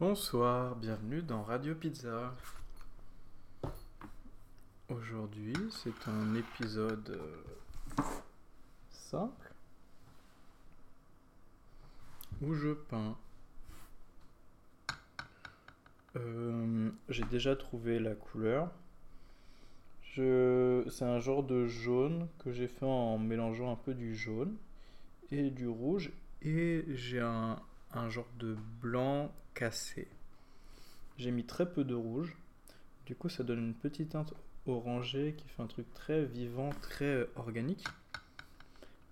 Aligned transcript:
Bonsoir, 0.00 0.76
bienvenue 0.76 1.20
dans 1.20 1.42
Radio 1.42 1.74
Pizza. 1.74 2.34
Aujourd'hui, 4.88 5.52
c'est 5.68 6.08
un 6.08 6.34
épisode 6.36 7.10
euh, 7.10 8.02
simple 8.88 9.52
où 12.40 12.54
je 12.54 12.72
peins. 12.72 13.14
Euh, 16.16 16.90
J'ai 17.10 17.24
déjà 17.24 17.54
trouvé 17.54 17.98
la 17.98 18.14
couleur. 18.14 18.70
C'est 20.14 21.02
un 21.02 21.18
genre 21.18 21.42
de 21.42 21.66
jaune 21.66 22.26
que 22.38 22.52
j'ai 22.52 22.68
fait 22.68 22.86
en 22.86 23.18
mélangeant 23.18 23.70
un 23.70 23.76
peu 23.76 23.92
du 23.92 24.16
jaune 24.16 24.56
et 25.30 25.50
du 25.50 25.68
rouge. 25.68 26.10
Et 26.40 26.86
j'ai 26.88 27.20
un, 27.20 27.60
un 27.92 28.08
genre 28.08 28.28
de 28.38 28.56
blanc 28.80 29.32
cassé. 29.54 30.08
J'ai 31.18 31.30
mis 31.30 31.44
très 31.44 31.70
peu 31.70 31.84
de 31.84 31.94
rouge. 31.94 32.36
Du 33.06 33.14
coup, 33.14 33.28
ça 33.28 33.42
donne 33.42 33.58
une 33.58 33.74
petite 33.74 34.10
teinte 34.10 34.32
orangée 34.66 35.34
qui 35.36 35.48
fait 35.48 35.62
un 35.62 35.66
truc 35.66 35.92
très 35.94 36.24
vivant, 36.24 36.70
très 36.80 37.04
euh, 37.04 37.32
organique. 37.36 37.84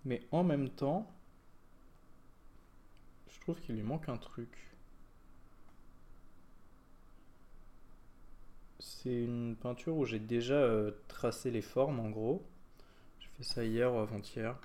Mais 0.04 0.22
en 0.30 0.44
même 0.44 0.70
temps, 0.70 1.10
je 3.30 3.40
trouve 3.40 3.60
qu'il 3.60 3.74
lui 3.74 3.82
manque 3.82 4.08
un 4.08 4.16
truc. 4.16 4.48
C'est 8.78 9.24
une 9.24 9.56
peinture 9.56 9.96
où 9.96 10.04
j'ai 10.04 10.18
déjà 10.18 10.54
euh, 10.54 10.92
tracé 11.08 11.50
les 11.50 11.62
formes 11.62 12.00
en 12.00 12.10
gros. 12.10 12.46
J'ai 13.20 13.28
fait 13.36 13.42
ça 13.42 13.64
hier 13.64 13.92
ou 13.92 13.98
avant-hier. 13.98 14.56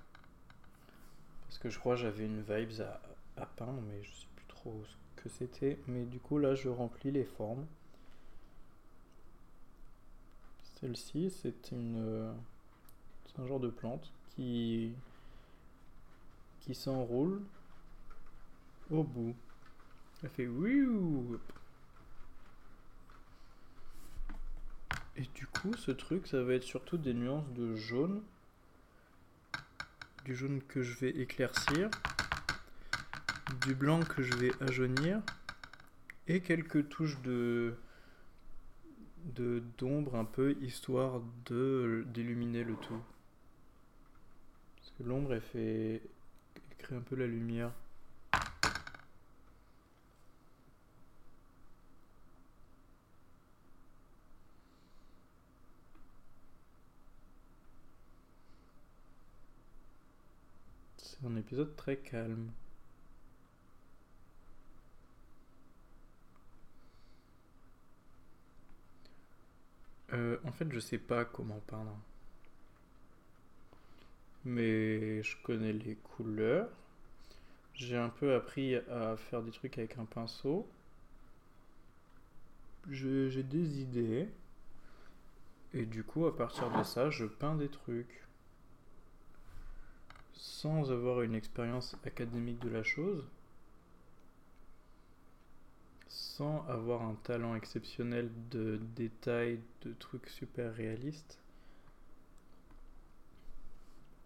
Parce 1.47 1.57
que 1.57 1.69
je 1.69 1.79
crois 1.79 1.95
j'avais 1.95 2.25
une 2.25 2.41
vibes 2.41 2.81
à, 2.81 3.01
à 3.37 3.45
peindre, 3.45 3.81
mais 3.81 4.03
je 4.03 4.11
sais 4.11 4.27
plus 4.35 4.45
trop 4.47 4.83
ce 4.85 5.21
que 5.21 5.29
c'était. 5.29 5.79
Mais 5.87 6.05
du 6.05 6.19
coup, 6.19 6.37
là, 6.37 6.55
je 6.55 6.69
remplis 6.69 7.11
les 7.11 7.25
formes. 7.25 7.65
Celle-ci, 10.79 11.29
c'est 11.29 11.71
une, 11.71 12.33
c'est 13.25 13.41
un 13.41 13.47
genre 13.47 13.59
de 13.59 13.69
plante 13.69 14.11
qui, 14.35 14.93
qui 16.61 16.75
s'enroule 16.75 17.41
au 18.89 19.03
bout. 19.03 19.35
Elle 20.23 20.29
fait 20.29 20.47
ouiou. 20.47 21.39
Et 25.15 25.23
du 25.35 25.45
coup, 25.47 25.73
ce 25.75 25.91
truc, 25.91 26.27
ça 26.27 26.41
va 26.41 26.53
être 26.53 26.63
surtout 26.63 26.97
des 26.97 27.13
nuances 27.13 27.51
de 27.53 27.75
jaune. 27.75 28.23
Du 30.23 30.35
jaune 30.35 30.61
que 30.61 30.81
je 30.81 30.97
vais 30.97 31.09
éclaircir. 31.09 31.89
Du 33.61 33.75
blanc 33.75 34.01
que 34.01 34.23
je 34.23 34.33
vais 34.35 34.51
ajaunir. 34.61 35.21
Et 36.27 36.41
quelques 36.41 36.89
touches 36.89 37.21
de 37.21 37.75
d'ombre 39.77 40.15
un 40.15 40.25
peu 40.25 40.55
histoire 40.61 41.21
de 41.45 42.05
d'illuminer 42.07 42.63
le 42.63 42.75
tout. 42.75 43.01
Parce 44.77 44.91
que 44.97 45.03
l'ombre 45.03 45.33
elle 45.33 45.41
fait 45.41 46.01
crée 46.77 46.95
un 46.95 47.01
peu 47.01 47.15
la 47.15 47.27
lumière. 47.27 47.71
C'est 60.97 61.25
un 61.25 61.35
épisode 61.37 61.75
très 61.75 61.97
calme. 61.97 62.51
Euh, 70.13 70.37
en 70.45 70.51
fait, 70.51 70.71
je 70.71 70.79
sais 70.79 70.97
pas 70.97 71.25
comment 71.25 71.59
peindre. 71.67 71.97
Mais 74.45 75.23
je 75.23 75.37
connais 75.43 75.73
les 75.73 75.95
couleurs. 75.95 76.69
J'ai 77.73 77.97
un 77.97 78.09
peu 78.09 78.35
appris 78.35 78.75
à 78.75 79.17
faire 79.17 79.41
des 79.41 79.51
trucs 79.51 79.77
avec 79.77 79.97
un 79.97 80.05
pinceau. 80.05 80.67
J'ai 82.89 83.43
des 83.43 83.81
idées. 83.81 84.29
Et 85.73 85.85
du 85.85 86.03
coup, 86.03 86.25
à 86.27 86.35
partir 86.35 86.69
de 86.77 86.83
ça, 86.83 87.09
je 87.09 87.25
peins 87.25 87.55
des 87.55 87.69
trucs. 87.69 88.23
Sans 90.33 90.91
avoir 90.91 91.21
une 91.21 91.33
expérience 91.33 91.95
académique 92.05 92.59
de 92.59 92.69
la 92.69 92.83
chose. 92.83 93.25
Sans 96.37 96.65
avoir 96.67 97.03
un 97.03 97.13
talent 97.13 97.53
exceptionnel 97.53 98.27
de 98.49 98.79
détails, 98.95 99.59
de 99.83 99.93
trucs 99.93 100.27
super 100.29 100.73
réalistes. 100.73 101.37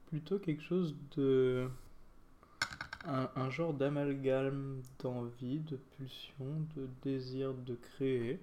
Plutôt 0.05 0.39
quelque 0.39 0.63
chose 0.63 0.95
de... 1.17 1.69
Un, 3.03 3.49
genre 3.49 3.73
d'amalgame 3.73 4.81
d'envie, 4.99 5.59
de 5.59 5.75
pulsion, 5.75 6.65
de 6.77 6.87
désir 7.03 7.53
de 7.53 7.75
créer. 7.75 8.39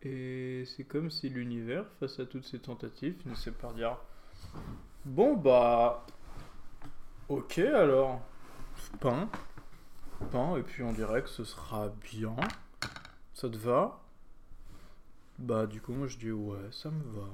Et 0.00 0.64
c'est 0.64 0.84
comme 0.84 1.10
si 1.10 1.28
l'univers, 1.28 1.84
face 2.00 2.18
à 2.18 2.24
toutes 2.24 2.44
ces 2.44 2.58
tentatives, 2.58 3.20
finissait 3.20 3.52
par 3.52 3.74
dire 3.74 3.98
Bon 5.04 5.36
bah... 5.36 6.06
Ok 7.28 7.58
alors. 7.58 8.22
Peins. 9.00 9.28
Et 10.56 10.62
puis 10.62 10.82
on 10.82 10.92
dirait 10.92 11.22
que 11.22 11.28
ce 11.28 11.44
sera 11.44 11.88
bien. 11.88 12.36
Ça 13.34 13.48
te 13.48 13.56
va? 13.56 14.00
Bah 15.38 15.66
du 15.66 15.80
coup 15.80 15.92
moi 15.92 16.06
je 16.06 16.16
dis 16.18 16.30
ouais, 16.30 16.70
ça 16.70 16.90
me 16.90 17.02
va. 17.12 17.28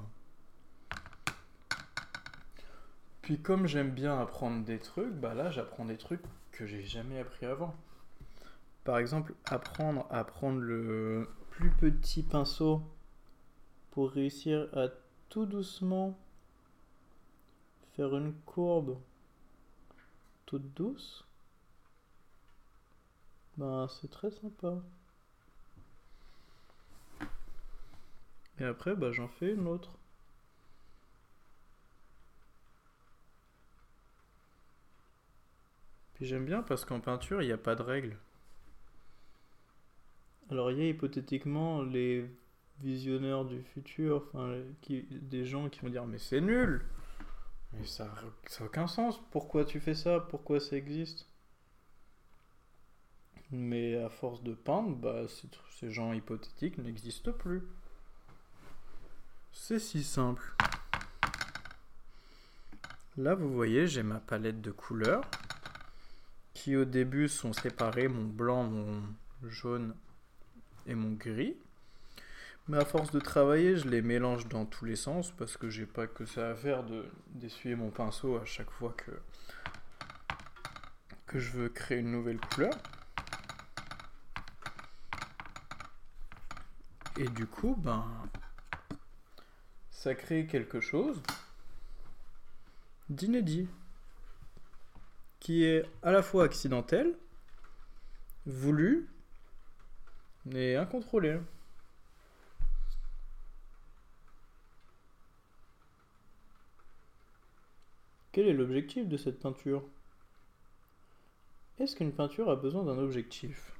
Puis 3.21 3.39
comme 3.39 3.67
j'aime 3.67 3.91
bien 3.91 4.19
apprendre 4.19 4.65
des 4.65 4.79
trucs, 4.79 5.13
bah 5.13 5.33
là 5.33 5.51
j'apprends 5.51 5.85
des 5.85 5.97
trucs 5.97 6.23
que 6.51 6.65
j'ai 6.65 6.83
jamais 6.83 7.19
appris 7.19 7.45
avant. 7.45 7.75
Par 8.83 8.97
exemple, 8.97 9.35
apprendre 9.45 10.07
à 10.09 10.23
prendre 10.23 10.59
le 10.59 11.29
plus 11.51 11.69
petit 11.69 12.23
pinceau 12.23 12.81
pour 13.91 14.09
réussir 14.09 14.67
à 14.73 14.87
tout 15.29 15.45
doucement 15.45 16.17
faire 17.95 18.15
une 18.15 18.33
courbe 18.45 18.97
toute 20.45 20.73
douce. 20.73 21.28
Ben 23.59 23.89
c'est 23.89 24.09
très 24.09 24.31
sympa. 24.31 24.81
Et 28.59 28.63
après, 28.63 28.95
bah 28.95 29.11
j'en 29.11 29.27
fais 29.27 29.51
une 29.53 29.67
autre. 29.67 29.91
Puis 36.13 36.25
j'aime 36.25 36.45
bien 36.45 36.61
parce 36.63 36.85
qu'en 36.85 37.01
peinture, 37.01 37.41
il 37.41 37.47
n'y 37.47 37.51
a 37.51 37.57
pas 37.57 37.75
de 37.75 37.81
règles. 37.81 38.17
Alors 40.49 40.71
il 40.71 40.77
y 40.79 40.81
a 40.81 40.87
hypothétiquement 40.87 41.83
les 41.83 42.29
visionneurs 42.79 43.43
du 43.43 43.61
futur, 43.61 44.31
des 44.87 45.45
gens 45.45 45.67
qui 45.69 45.81
vont 45.81 45.89
dire 45.89 46.05
mais 46.05 46.17
c'est 46.17 46.41
nul, 46.41 46.85
mais 47.73 47.85
ça 47.85 48.05
n'a 48.05 48.65
aucun 48.65 48.87
sens, 48.87 49.19
pourquoi 49.31 49.65
tu 49.65 49.81
fais 49.81 49.95
ça, 49.95 50.21
pourquoi 50.21 50.61
ça 50.61 50.77
existe? 50.77 51.28
Mais 53.51 53.97
à 53.97 54.09
force 54.09 54.43
de 54.43 54.53
peindre, 54.53 54.95
bah, 54.95 55.23
ces, 55.79 55.89
gens 55.89 56.13
hypothétiques 56.13 56.77
n'existent 56.77 57.31
plus. 57.31 57.63
C'est 59.51 59.79
si 59.79 60.03
simple. 60.03 60.53
Là 63.17 63.33
vous 63.35 63.51
voyez 63.51 63.87
j'ai 63.87 64.03
ma 64.03 64.19
palette 64.19 64.61
de 64.61 64.71
couleurs 64.71 65.23
qui 66.53 66.77
au 66.77 66.85
début 66.85 67.27
sont 67.27 67.51
séparées, 67.51 68.07
mon 68.07 68.25
blanc, 68.25 68.63
mon 68.63 69.01
jaune 69.43 69.95
et 70.85 70.95
mon 70.95 71.13
gris. 71.13 71.57
Mais 72.67 72.77
à 72.77 72.85
force 72.85 73.11
de 73.11 73.19
travailler, 73.19 73.77
je 73.77 73.89
les 73.89 74.03
mélange 74.03 74.47
dans 74.47 74.65
tous 74.65 74.85
les 74.85 74.95
sens 74.95 75.31
parce 75.31 75.57
que 75.57 75.69
j'ai 75.69 75.87
pas 75.87 76.05
que 76.05 76.25
ça 76.25 76.51
à 76.51 76.55
faire 76.55 76.83
de 76.83 77.03
d'essuyer 77.29 77.75
mon 77.75 77.89
pinceau 77.89 78.37
à 78.37 78.45
chaque 78.45 78.69
fois 78.69 78.95
que 81.25 81.39
je 81.39 81.49
veux 81.51 81.69
créer 81.69 81.97
une 81.97 82.11
nouvelle 82.11 82.39
couleur. 82.39 82.75
Et 87.19 87.27
du 87.27 87.45
coup, 87.45 87.75
ben 87.77 88.07
ça 89.91 90.15
crée 90.15 90.47
quelque 90.47 90.79
chose 90.79 91.21
d'inédit 93.09 93.67
qui 95.41 95.65
est 95.65 95.85
à 96.01 96.11
la 96.11 96.23
fois 96.23 96.45
accidentel, 96.45 97.17
voulu 98.45 99.09
et 100.53 100.77
incontrôlé. 100.77 101.41
Quel 108.31 108.47
est 108.47 108.53
l'objectif 108.53 109.09
de 109.09 109.17
cette 109.17 109.41
peinture? 109.41 109.83
Est-ce 111.79 111.97
qu'une 111.97 112.13
peinture 112.13 112.49
a 112.49 112.55
besoin 112.55 112.85
d'un 112.85 112.97
objectif? 112.97 113.73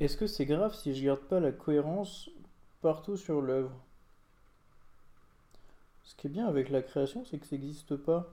Est-ce 0.00 0.16
que 0.16 0.28
c'est 0.28 0.46
grave 0.46 0.74
si 0.74 0.94
je 0.94 1.04
garde 1.04 1.20
pas 1.20 1.40
la 1.40 1.50
cohérence 1.50 2.30
partout 2.82 3.16
sur 3.16 3.42
l'œuvre? 3.42 3.72
Ce 6.04 6.14
qui 6.14 6.28
est 6.28 6.30
bien 6.30 6.46
avec 6.46 6.70
la 6.70 6.82
création, 6.82 7.24
c'est 7.24 7.38
que 7.38 7.46
ça 7.46 7.56
n'existe 7.56 7.96
pas. 7.96 8.32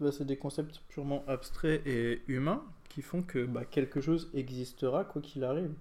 Bah, 0.00 0.10
c'est 0.10 0.24
des 0.24 0.36
concepts 0.36 0.80
purement 0.88 1.22
abstraits 1.28 1.86
et 1.86 2.22
humains 2.26 2.64
qui 2.88 3.02
font 3.02 3.22
que 3.22 3.44
bah, 3.44 3.64
quelque 3.64 4.00
chose 4.00 4.28
existera 4.34 5.04
quoi 5.04 5.22
qu'il 5.22 5.44
arrive. 5.44 5.74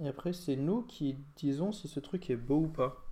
Et 0.00 0.08
après, 0.08 0.32
c'est 0.32 0.56
nous 0.56 0.82
qui 0.82 1.16
disons 1.36 1.72
si 1.72 1.88
ce 1.88 2.00
truc 2.00 2.30
est 2.30 2.36
beau 2.36 2.60
ou 2.60 2.68
pas. 2.68 3.04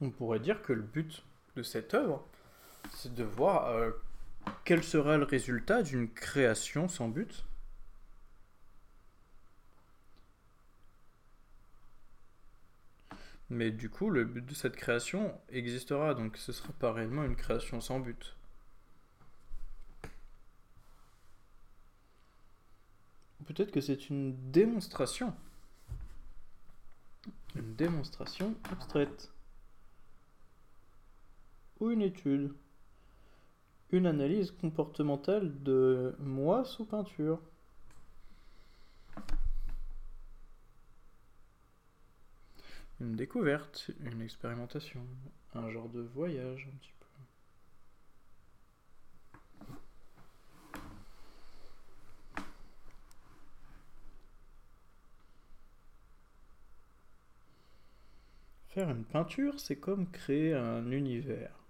On 0.00 0.10
pourrait 0.10 0.40
dire 0.40 0.62
que 0.62 0.72
le 0.72 0.82
but 0.82 1.24
de 1.56 1.62
cette 1.62 1.94
œuvre, 1.94 2.26
c'est 2.90 3.14
de 3.14 3.24
voir 3.24 3.68
euh, 3.68 3.90
quel 4.64 4.82
sera 4.82 5.16
le 5.16 5.24
résultat 5.24 5.82
d'une 5.82 6.10
création 6.10 6.88
sans 6.88 7.08
but. 7.08 7.44
Mais 13.50 13.70
du 13.70 13.90
coup, 13.90 14.10
le 14.10 14.24
but 14.24 14.44
de 14.44 14.54
cette 14.54 14.76
création 14.76 15.38
existera, 15.50 16.14
donc 16.14 16.36
ce 16.38 16.52
sera 16.52 16.72
pas 16.72 16.92
réellement 16.92 17.24
une 17.24 17.36
création 17.36 17.80
sans 17.80 18.00
but. 18.00 18.36
Peut-être 23.46 23.70
que 23.70 23.82
c'est 23.82 24.08
une 24.08 24.50
démonstration. 24.50 25.34
Une 27.54 27.74
démonstration 27.74 28.54
abstraite. 28.70 29.33
Ou 31.80 31.90
une 31.90 32.02
étude. 32.02 32.52
Une 33.90 34.06
analyse 34.06 34.50
comportementale 34.50 35.62
de 35.62 36.14
moi 36.18 36.64
sous 36.64 36.84
peinture. 36.84 37.40
Une 43.00 43.16
découverte, 43.16 43.90
une 44.00 44.22
expérimentation, 44.22 45.04
un 45.54 45.68
genre 45.70 45.88
de 45.88 46.00
voyage 46.00 46.68
un 46.72 46.76
petit 46.78 46.92
peu. 46.92 47.04
Faire 58.68 58.90
une 58.90 59.04
peinture, 59.04 59.60
c'est 59.60 59.76
comme 59.76 60.10
créer 60.10 60.54
un 60.54 60.90
univers. 60.90 61.63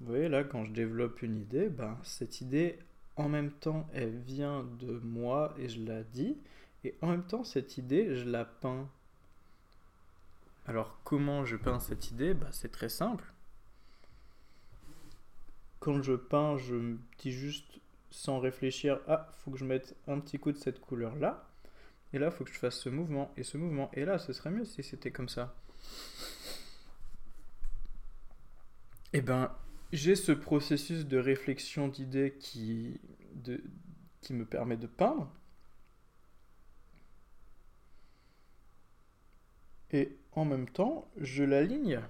Vous 0.00 0.06
voyez 0.06 0.28
là, 0.28 0.44
quand 0.44 0.64
je 0.64 0.72
développe 0.72 1.22
une 1.22 1.36
idée, 1.36 1.68
ben, 1.68 1.98
cette 2.04 2.40
idée, 2.40 2.78
en 3.16 3.28
même 3.28 3.50
temps, 3.50 3.88
elle 3.92 4.16
vient 4.16 4.64
de 4.78 5.00
moi 5.02 5.54
et 5.58 5.68
je 5.68 5.84
la 5.84 6.04
dis, 6.04 6.36
et 6.84 6.94
en 7.02 7.08
même 7.08 7.24
temps, 7.24 7.42
cette 7.42 7.78
idée, 7.78 8.14
je 8.14 8.24
la 8.24 8.44
peins. 8.44 8.88
Alors 10.66 11.00
comment 11.02 11.44
je 11.44 11.56
peins 11.56 11.80
cette 11.80 12.10
idée? 12.10 12.34
Bah, 12.34 12.48
C'est 12.52 12.70
très 12.70 12.88
simple. 12.88 13.24
Quand 15.80 16.02
je 16.02 16.12
peins, 16.12 16.56
je 16.58 16.74
me 16.74 16.98
dis 17.18 17.32
juste 17.32 17.80
sans 18.10 18.38
réfléchir, 18.38 19.00
ah, 19.08 19.28
faut 19.38 19.50
que 19.50 19.58
je 19.58 19.64
mette 19.64 19.96
un 20.06 20.20
petit 20.20 20.38
coup 20.38 20.52
de 20.52 20.58
cette 20.58 20.80
couleur-là. 20.80 21.48
Et 22.12 22.18
là, 22.18 22.26
il 22.26 22.32
faut 22.32 22.44
que 22.44 22.52
je 22.52 22.58
fasse 22.58 22.78
ce 22.78 22.88
mouvement 22.88 23.32
et 23.36 23.42
ce 23.42 23.58
mouvement. 23.58 23.90
Et 23.94 24.04
là, 24.04 24.18
ce 24.18 24.32
serait 24.32 24.50
mieux 24.50 24.64
si 24.64 24.82
c'était 24.82 25.10
comme 25.10 25.28
ça. 25.28 25.54
Eh 29.12 29.20
ben, 29.20 29.50
j'ai 29.92 30.16
ce 30.16 30.32
processus 30.32 31.06
de 31.06 31.18
réflexion 31.18 31.88
d'idées 31.88 32.36
qui, 32.38 33.00
me 34.30 34.44
permet 34.44 34.76
de 34.76 34.86
peindre. 34.86 35.32
Et 39.90 40.18
en 40.32 40.44
même 40.44 40.68
temps, 40.68 41.10
je 41.16 41.42
l'aligne 41.42 42.00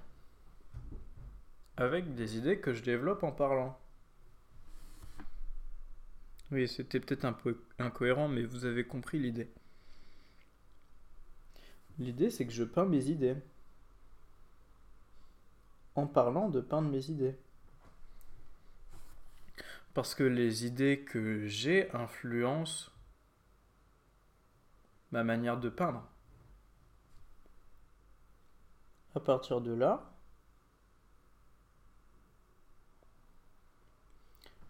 avec 1.77 2.15
des 2.17 2.37
idées 2.37 2.59
que 2.59 2.75
je 2.75 2.83
développe 2.83 3.23
en 3.23 3.31
parlant. 3.31 3.79
Oui, 6.51 6.67
c'était 6.67 6.99
peut-être 6.99 7.25
un 7.25 7.33
peu 7.33 7.63
incohérent, 7.79 8.27
mais 8.27 8.43
vous 8.43 8.65
avez 8.65 8.85
compris 8.85 9.21
l'idée. 9.21 9.49
L'idée, 11.99 12.31
c'est 12.31 12.47
que 12.47 12.53
je 12.53 12.65
peins 12.65 12.87
mes 12.87 13.07
idées. 13.11 13.37
En 15.95 16.07
parlant 16.07 16.49
de 16.49 16.61
peindre 16.61 16.89
mes 16.89 17.11
idées. 17.11 17.37
Parce 19.95 20.15
que 20.15 20.23
les 20.23 20.65
idées 20.65 21.01
que 21.01 21.47
j'ai 21.47 21.91
influencent 21.93 22.91
ma 25.11 25.25
manière 25.25 25.59
de 25.59 25.69
peindre. 25.69 26.07
À 29.15 29.21
partir 29.21 29.61
de 29.61 29.73
là, 29.73 30.13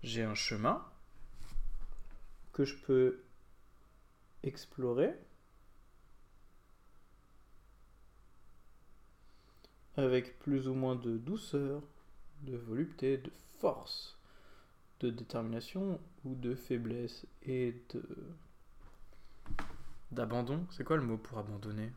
j'ai 0.03 0.23
un 0.23 0.35
chemin 0.35 0.85
que 2.53 2.65
je 2.65 2.77
peux 2.77 3.25
explorer 4.43 5.15
avec 9.97 10.39
plus 10.39 10.69
ou 10.69 10.75
moins 10.75 10.95
de 10.95 11.19
douceur, 11.19 11.83
de 12.43 12.57
volupté, 12.57 13.19
de 13.19 13.33
force, 13.59 14.18
de 15.01 15.11
détermination 15.11 16.01
ou 16.25 16.35
de 16.35 16.55
faiblesse 16.55 17.27
et 17.43 17.75
de 17.95 18.03
d'abandon. 20.11 20.67
C'est 20.71 20.85
quoi 20.85 20.97
le 20.97 21.03
mot 21.03 21.19
pour 21.19 21.39
abandonner? 21.39 21.93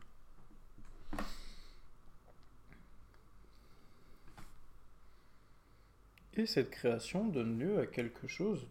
Et 6.34 6.46
cette 6.46 6.70
création 6.70 7.28
donne 7.28 7.58
lieu 7.58 7.78
à 7.78 7.86
quelque 7.86 8.26
chose 8.26 8.66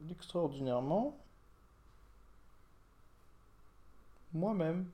d'extraordinairement 0.00 1.18
moi-même. 4.32 4.86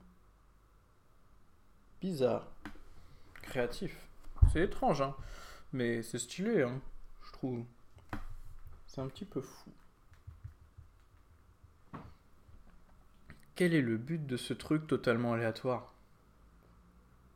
Bizarre. 2.01 2.47
Créatif. 3.41 3.95
C'est 4.51 4.63
étrange, 4.63 5.01
hein. 5.01 5.15
Mais 5.71 6.03
c'est 6.03 6.19
stylé, 6.19 6.63
hein. 6.63 6.81
Je 7.25 7.31
trouve. 7.31 7.63
C'est 8.89 9.01
un 9.01 9.07
petit 9.07 9.23
peu 9.23 9.39
fou. 9.39 9.71
Quel 13.53 13.75
est 13.75 13.81
le 13.81 13.97
but 13.97 14.25
de 14.25 14.35
ce 14.35 14.51
truc 14.51 14.87
totalement 14.87 15.33
aléatoire? 15.33 15.93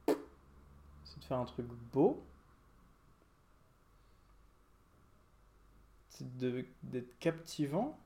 C'est 0.08 1.20
de 1.20 1.24
faire 1.26 1.38
un 1.38 1.46
truc 1.46 1.68
beau? 1.68 2.26
C'est 6.10 6.26
d'être 6.38 7.20
captivant? 7.20 8.00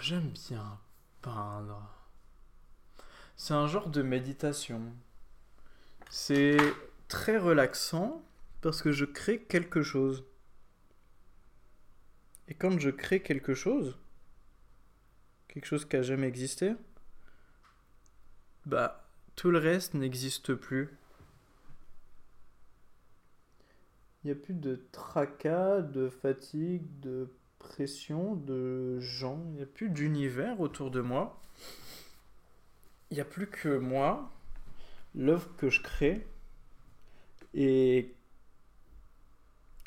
J'aime 0.00 0.30
bien 0.30 0.80
peindre. 1.20 1.94
C'est 3.36 3.52
un 3.52 3.66
genre 3.66 3.90
de 3.90 4.00
méditation. 4.00 4.94
C'est 6.08 6.56
très 7.08 7.36
relaxant 7.36 8.24
parce 8.60 8.82
que 8.82 8.92
je 8.92 9.04
crée 9.04 9.40
quelque 9.42 9.82
chose. 9.82 10.24
Et 12.48 12.54
quand 12.54 12.78
je 12.78 12.90
crée 12.90 13.20
quelque 13.22 13.54
chose, 13.54 13.98
quelque 15.48 15.66
chose 15.66 15.84
qui 15.84 15.96
a 15.96 16.02
jamais 16.02 16.28
existé, 16.28 16.72
bah 18.66 19.08
tout 19.36 19.50
le 19.50 19.58
reste 19.58 19.94
n'existe 19.94 20.54
plus. 20.54 20.88
Il 24.22 24.26
n'y 24.26 24.32
a 24.32 24.34
plus 24.34 24.54
de 24.54 24.76
tracas, 24.90 25.80
de 25.80 26.08
fatigue, 26.08 26.82
de 27.00 27.30
pression, 27.58 28.34
de 28.34 28.98
gens. 28.98 29.40
Il 29.50 29.54
n'y 29.54 29.62
a 29.62 29.66
plus 29.66 29.90
d'univers 29.90 30.60
autour 30.60 30.90
de 30.90 31.00
moi. 31.00 31.40
Il 33.10 33.14
n'y 33.14 33.20
a 33.20 33.24
plus 33.24 33.46
que 33.46 33.78
moi, 33.78 34.30
l'œuvre 35.14 35.54
que 35.56 35.70
je 35.70 35.82
crée. 35.82 36.26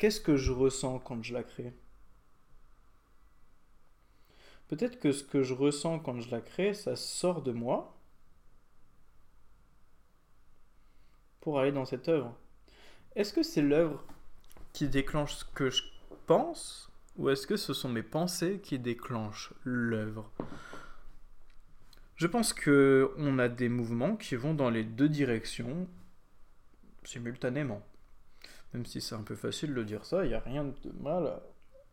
Qu'est-ce 0.02 0.20
que 0.20 0.36
je 0.36 0.50
ressens 0.50 0.98
quand 0.98 1.22
je 1.22 1.32
la 1.32 1.44
crée? 1.44 1.72
Peut-être 4.66 4.98
que 4.98 5.12
ce 5.12 5.22
que 5.22 5.44
je 5.44 5.54
ressens 5.54 6.00
quand 6.00 6.20
je 6.20 6.28
la 6.28 6.40
crée, 6.40 6.74
ça 6.74 6.96
sort 6.96 7.40
de 7.40 7.52
moi 7.52 7.96
pour 11.40 11.60
aller 11.60 11.70
dans 11.70 11.84
cette 11.84 12.08
œuvre. 12.08 12.36
Est-ce 13.14 13.32
que 13.32 13.44
c'est 13.44 13.62
l'œuvre 13.62 14.04
qui 14.72 14.88
déclenche 14.88 15.34
ce 15.34 15.44
que 15.44 15.70
je 15.70 15.84
pense 16.26 16.90
ou 17.16 17.30
est-ce 17.30 17.46
que 17.46 17.56
ce 17.56 17.72
sont 17.72 17.88
mes 17.88 18.02
pensées 18.02 18.58
qui 18.60 18.80
déclenchent 18.80 19.54
l'œuvre? 19.62 20.32
Je 22.16 22.26
pense 22.26 22.52
que 22.52 23.14
on 23.18 23.38
a 23.38 23.48
des 23.48 23.68
mouvements 23.68 24.16
qui 24.16 24.34
vont 24.34 24.54
dans 24.54 24.70
les 24.70 24.82
deux 24.82 25.08
directions 25.08 25.86
simultanément. 27.04 27.86
Même 28.72 28.86
si 28.86 29.00
c'est 29.00 29.14
un 29.14 29.22
peu 29.22 29.36
facile 29.36 29.74
de 29.74 29.82
dire 29.82 30.04
ça, 30.04 30.24
il 30.24 30.28
n'y 30.28 30.34
a 30.34 30.40
rien 30.40 30.64
de 30.64 30.92
mal 31.00 31.40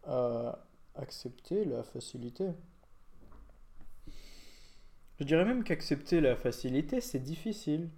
à 0.05 0.59
accepter 0.95 1.65
la 1.65 1.83
facilité. 1.83 2.49
Je 5.19 5.25
dirais 5.25 5.43
même 5.43 5.63
qu'accepter 5.63 6.21
la 6.21 6.35
facilité, 6.37 7.01
c'est 7.01 7.19
difficile. 7.19 7.89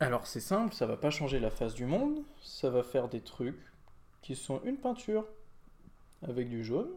Alors 0.00 0.26
c'est 0.26 0.40
simple, 0.40 0.74
ça 0.74 0.86
va 0.86 0.96
pas 0.96 1.10
changer 1.10 1.40
la 1.40 1.50
face 1.50 1.74
du 1.74 1.84
monde, 1.84 2.22
ça 2.40 2.70
va 2.70 2.84
faire 2.84 3.08
des 3.08 3.20
trucs 3.20 3.60
qui 4.22 4.36
sont 4.36 4.62
une 4.64 4.76
peinture 4.76 5.26
avec 6.22 6.48
du 6.48 6.64
jaune, 6.64 6.90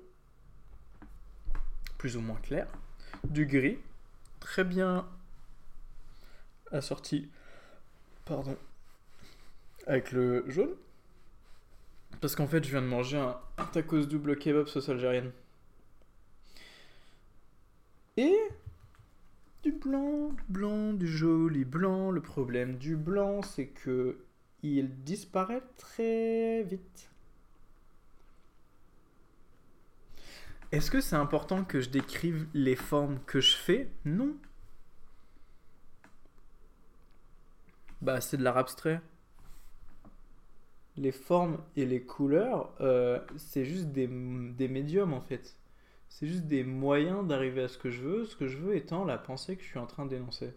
plus 1.97 2.15
ou 2.15 2.21
moins 2.21 2.39
clair, 2.41 2.67
du 3.23 3.47
gris, 3.47 3.79
très 4.41 4.65
bien 4.65 5.07
assorti, 6.71 7.29
pardon, 8.25 8.57
avec 9.87 10.11
le 10.11 10.43
jaune. 10.49 10.75
Parce 12.19 12.35
qu'en 12.35 12.47
fait, 12.47 12.63
je 12.63 12.71
viens 12.71 12.81
de 12.81 12.87
manger 12.87 13.17
un, 13.17 13.39
tacos 13.71 14.05
double 14.05 14.37
kebab 14.37 14.67
sauce 14.67 14.89
algérienne. 14.89 15.31
Et 18.17 18.37
du 19.63 19.71
blanc, 19.71 20.29
du 20.29 20.43
blanc, 20.49 20.93
du 20.93 21.07
joli 21.07 21.63
blanc. 21.63 22.11
Le 22.11 22.21
problème 22.21 22.77
du 22.77 22.97
blanc, 22.97 23.41
c'est 23.41 23.67
que 23.67 24.17
il 24.63 25.03
disparaît 25.03 25.63
très 25.77 26.63
vite. 26.63 27.10
Est-ce 30.71 30.89
que 30.91 31.01
c'est 31.01 31.15
important 31.15 31.63
que 31.63 31.81
je 31.81 31.89
décrive 31.89 32.47
les 32.53 32.75
formes 32.75 33.19
que 33.25 33.41
je 33.41 33.55
fais? 33.55 33.89
Non. 34.05 34.35
Bah, 38.01 38.21
c'est 38.21 38.37
de 38.37 38.43
l'art 38.43 38.57
abstrait 38.57 39.01
les 40.97 41.11
formes 41.11 41.57
et 41.75 41.85
les 41.85 42.01
couleurs, 42.01 42.73
euh, 42.81 43.19
c'est 43.37 43.65
juste 43.65 43.87
des, 43.87 44.07
médiums 44.07 45.13
en 45.13 45.21
fait. 45.21 45.57
C'est 46.09 46.27
juste 46.27 46.45
des 46.45 46.63
moyens 46.63 47.25
d'arriver 47.25 47.63
à 47.63 47.67
ce 47.67 47.77
que 47.77 47.89
je 47.89 48.01
veux, 48.01 48.25
ce 48.25 48.35
que 48.35 48.47
je 48.47 48.57
veux 48.57 48.75
étant 48.75 49.05
la 49.05 49.17
pensée 49.17 49.55
que 49.55 49.63
je 49.63 49.67
suis 49.67 49.79
en 49.79 49.87
train 49.87 50.05
d'énoncer. 50.05 50.53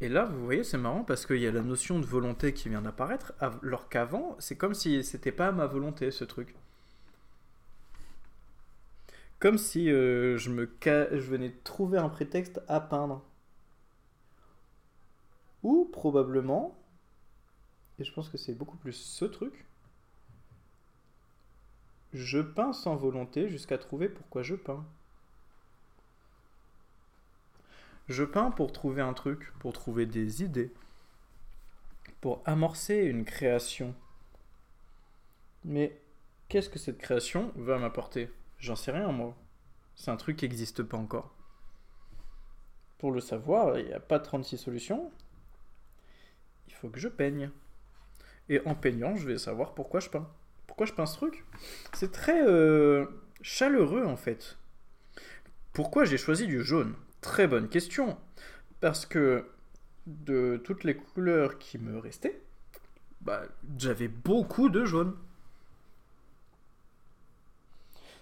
Et 0.00 0.08
là, 0.08 0.24
vous 0.24 0.42
voyez, 0.44 0.64
c'est 0.64 0.78
marrant 0.78 1.04
parce 1.04 1.26
qu'il 1.26 1.36
y 1.38 1.46
a 1.46 1.52
la 1.52 1.60
notion 1.62 2.00
de 2.00 2.06
volonté 2.06 2.52
qui 2.52 2.68
vient 2.68 2.82
d'apparaître, 2.82 3.34
alors 3.38 3.88
qu'avant, 3.88 4.34
c'est 4.40 4.56
comme 4.56 4.74
si 4.74 5.04
c'était 5.04 5.30
pas 5.30 5.52
ma 5.52 5.66
volonté 5.66 6.10
ce 6.10 6.24
truc. 6.24 6.56
Comme 9.42 9.58
si 9.58 9.90
euh, 9.90 10.38
je, 10.38 10.52
je 10.52 11.28
venais 11.28 11.48
de 11.48 11.58
trouver 11.64 11.98
un 11.98 12.08
prétexte 12.08 12.60
à 12.68 12.80
peindre. 12.80 13.24
Ou 15.64 15.84
probablement, 15.86 16.78
et 17.98 18.04
je 18.04 18.12
pense 18.12 18.28
que 18.28 18.38
c'est 18.38 18.54
beaucoup 18.54 18.76
plus 18.76 18.92
ce 18.92 19.24
truc. 19.24 19.66
Je 22.12 22.38
peins 22.38 22.72
sans 22.72 22.94
volonté 22.94 23.48
jusqu'à 23.48 23.78
trouver 23.78 24.08
pourquoi 24.08 24.44
je 24.44 24.54
peins. 24.54 24.86
Je 28.08 28.22
peins 28.22 28.52
pour 28.52 28.72
trouver 28.72 29.02
un 29.02 29.12
truc, 29.12 29.52
pour 29.58 29.72
trouver 29.72 30.06
des 30.06 30.44
idées, 30.44 30.72
pour 32.20 32.42
amorcer 32.44 32.98
une 32.98 33.24
création. 33.24 33.92
Mais 35.64 36.00
qu'est-ce 36.48 36.70
que 36.70 36.78
cette 36.78 36.98
création 36.98 37.50
va 37.56 37.76
m'apporter? 37.78 38.30
J'en 38.62 38.76
sais 38.76 38.92
rien, 38.92 39.10
moi. 39.10 39.36
C'est 39.96 40.12
un 40.12 40.16
truc 40.16 40.36
qui 40.36 40.44
n'existe 40.44 40.84
pas 40.84 40.96
encore. 40.96 41.34
Pour 42.98 43.10
le 43.10 43.20
savoir, 43.20 43.76
il 43.80 43.86
n'y 43.86 43.92
a 43.92 43.98
pas 43.98 44.20
36 44.20 44.56
solutions. 44.56 45.10
Il 46.68 46.72
faut 46.72 46.88
que 46.88 47.00
je 47.00 47.08
peigne. 47.08 47.50
Et 48.48 48.60
en 48.64 48.76
peignant, 48.76 49.16
je 49.16 49.26
vais 49.26 49.36
savoir 49.36 49.74
pourquoi 49.74 49.98
je 49.98 50.08
peins. 50.08 50.30
Pourquoi 50.68 50.86
je 50.86 50.92
peins 50.92 51.06
ce 51.06 51.16
truc? 51.16 51.44
C'est 51.92 52.12
très 52.12 52.40
euh, 52.46 53.06
chaleureux 53.40 54.04
en 54.04 54.16
fait. 54.16 54.56
Pourquoi 55.72 56.04
j'ai 56.04 56.16
choisi 56.16 56.46
du 56.46 56.62
jaune? 56.62 56.94
Très 57.20 57.48
bonne 57.48 57.68
question. 57.68 58.16
Parce 58.80 59.06
que 59.06 59.50
de 60.06 60.60
toutes 60.62 60.84
les 60.84 60.94
couleurs 60.94 61.58
qui 61.58 61.78
me 61.78 61.98
restaient, 61.98 62.40
bah, 63.22 63.42
j'avais 63.76 64.08
beaucoup 64.08 64.68
de 64.68 64.84
jaune. 64.84 65.16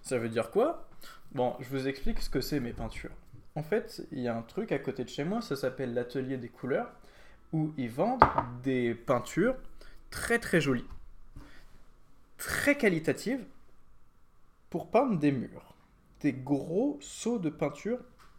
Ça 0.02 0.19
veut 0.19 0.28
dire 0.28 0.50
quoi? 0.50 0.88
Bon, 1.33 1.54
je 1.61 1.69
vous 1.69 1.88
explique 1.88 2.21
ce 2.21 2.30
que 2.30 2.40
c'est 2.40 2.61
mes 2.61 2.73
peintures. 2.73 3.14
En 3.54 3.62
fait, 3.62 4.07
il 4.12 4.21
y 4.21 4.28
a 4.28 4.37
un 4.37 4.42
truc 4.42 4.73
à 4.73 4.78
côté 4.78 5.04
de 5.04 5.09
chez 5.09 5.25
moi, 5.25 5.40
ça 5.40 5.57
s'appelle 5.57 5.95
l'atelier 5.95 6.38
des 6.38 6.49
couleurs, 6.49 6.90
où 7.52 7.73
ils 7.76 7.90
vendent 7.90 8.23
des 8.62 8.95
peintures 8.95 9.57
très 10.11 10.38
très 10.38 10.61
jolie, 10.61 10.87
très 12.37 12.76
qualitative 12.76 13.45
pour 14.71 14.90
peindre 14.90 15.19
des 15.19 15.33
murs. 15.33 15.75
Des 16.21 16.33
gros 16.33 16.99
seaux 17.00 17.38
de 17.38 17.50
peinture 17.50 17.99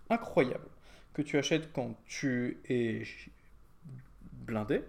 incroyables 0.09 0.69
que 1.13 1.21
tu 1.21 1.37
achètes 1.37 1.73
quand 1.73 1.95
tu 2.05 2.61
es 2.69 3.03
blindé 4.31 4.83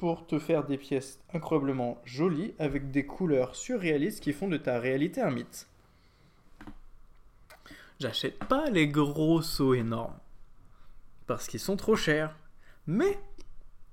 pour 0.00 0.26
te 0.26 0.38
faire 0.38 0.64
des 0.64 0.78
pièces 0.78 1.20
incroyablement 1.34 2.00
jolies 2.06 2.54
avec 2.58 2.90
des 2.90 3.04
couleurs 3.04 3.54
surréalistes 3.54 4.20
qui 4.20 4.32
font 4.32 4.48
de 4.48 4.56
ta 4.56 4.78
réalité 4.78 5.20
un 5.20 5.30
mythe. 5.30 5.68
J'achète 8.00 8.38
pas 8.44 8.70
les 8.70 8.88
gros 8.88 9.42
seaux 9.42 9.74
énormes 9.74 10.18
parce 11.26 11.46
qu'ils 11.46 11.60
sont 11.60 11.76
trop 11.76 11.96
chers. 11.96 12.34
Mais 12.86 13.20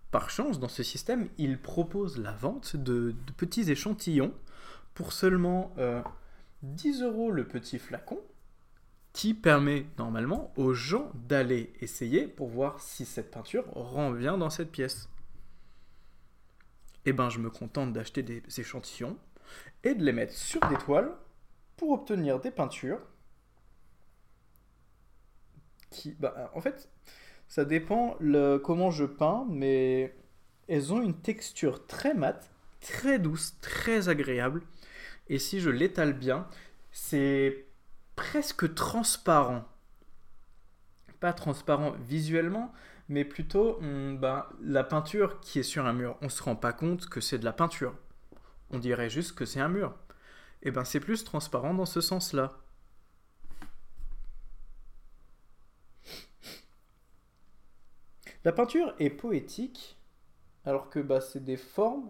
par 0.10 0.30
chance, 0.30 0.62
dans 0.62 0.70
ce 0.70 0.82
système, 0.82 1.28
il 1.38 1.62
propose 1.62 2.18
la 2.18 2.32
vente 2.32 2.78
de, 2.78 3.14
petits 3.36 3.70
échantillons 3.70 4.34
pour 4.94 5.12
seulement 5.12 5.76
10 6.64 7.02
euh, 7.04 7.06
euros 7.06 7.32
le 7.32 7.46
petit 7.46 7.80
flacon, 7.80 8.20
qui 9.12 9.34
permet 9.34 9.86
normalement 9.98 10.54
aux 10.56 10.74
gens 10.74 11.12
d'aller 11.14 11.74
essayer 11.82 12.28
pour 12.28 12.48
voir 12.48 12.80
si 12.80 13.06
cette 13.06 13.30
peinture 13.30 13.66
rend 13.74 14.12
bien 14.12 14.38
dans 14.38 14.50
cette 14.50 14.72
pièce. 14.72 15.10
Eh 17.10 17.14
ben, 17.14 17.30
je 17.30 17.40
me 17.40 17.50
contente 17.50 17.94
d'acheter 17.94 18.22
des 18.22 18.44
échantillons 18.60 19.18
et 19.86 19.96
de 19.96 20.04
les 20.04 20.12
mettre 20.12 20.34
sur 20.34 20.60
des 20.68 20.76
toiles 20.76 21.10
pour 21.78 21.92
obtenir 21.92 22.42
des 22.42 22.52
peintures 22.52 23.00
qui, 25.90 26.18
bah, 26.20 26.52
en 26.54 26.60
fait, 26.60 26.90
ça 27.48 27.64
dépend 27.64 28.18
comment 28.62 28.92
je 28.92 29.06
peins, 29.06 29.48
mais 29.50 30.18
elles 30.68 30.92
ont 30.92 31.02
une 31.02 31.18
texture 31.18 31.88
très 31.88 32.14
mate, 32.14 32.52
très 32.82 33.20
douce, 33.20 33.56
très 33.62 34.10
agréable. 34.10 34.64
Et 35.30 35.40
si 35.40 35.62
je 35.62 35.70
l'étale 35.70 36.12
bien, 36.12 36.46
c'est 36.92 37.68
presque 38.18 38.76
transparent. 38.76 39.64
Pas 41.22 41.32
transparent 41.32 41.92
visuellement, 42.02 42.74
mais 43.10 43.26
plutôt 43.26 43.80
hmm, 43.82 44.18
ben, 44.18 44.46
la 44.62 44.84
peinture 44.84 45.40
qui 45.40 45.60
est 45.60 45.64
sur 45.64 45.86
un 45.86 45.94
mur. 45.94 46.18
On 46.22 46.26
ne 46.26 46.32
se 46.32 46.44
rend 46.44 46.56
pas 46.56 46.74
compte 46.74 47.08
que 47.08 47.22
c'est 47.22 47.40
de 47.40 47.46
la 47.46 47.54
peinture. 47.54 47.96
On 48.72 48.80
dirait 48.80 49.10
juste 49.10 49.36
que 49.36 49.46
c'est 49.46 49.60
un 49.60 49.70
mur. 49.70 49.96
Et 50.64 50.70
eh 50.70 50.72
ben 50.72 50.84
c'est 50.84 51.00
plus 51.00 51.24
transparent 51.24 51.74
dans 51.74 51.86
ce 51.86 52.02
sens-là. 52.02 52.58
La 58.44 58.52
peinture 58.52 58.96
est 58.98 59.10
poétique, 59.10 59.98
alors 60.66 60.90
que 60.90 61.00
bah, 61.00 61.22
c'est 61.22 61.44
des 61.44 61.58
formes 61.58 62.10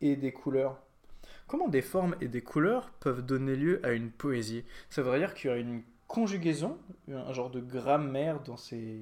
et 0.00 0.16
des 0.16 0.32
couleurs. 0.32 0.78
Comment 1.46 1.68
des 1.68 1.82
formes 1.82 2.14
et 2.20 2.28
des 2.28 2.42
couleurs 2.42 2.90
peuvent 3.00 3.24
donner 3.24 3.56
lieu 3.56 3.84
à 3.84 3.92
une 3.92 4.10
poésie? 4.10 4.64
Ça 4.90 5.02
veut 5.02 5.18
dire 5.18 5.34
qu'il 5.34 5.50
y 5.50 5.52
a 5.52 5.56
une 5.56 5.82
conjugaison, 6.06 6.78
un 7.08 7.32
genre 7.32 7.50
de 7.50 7.60
grammaire 7.60 8.40
dans 8.42 8.56
ces, 8.56 9.00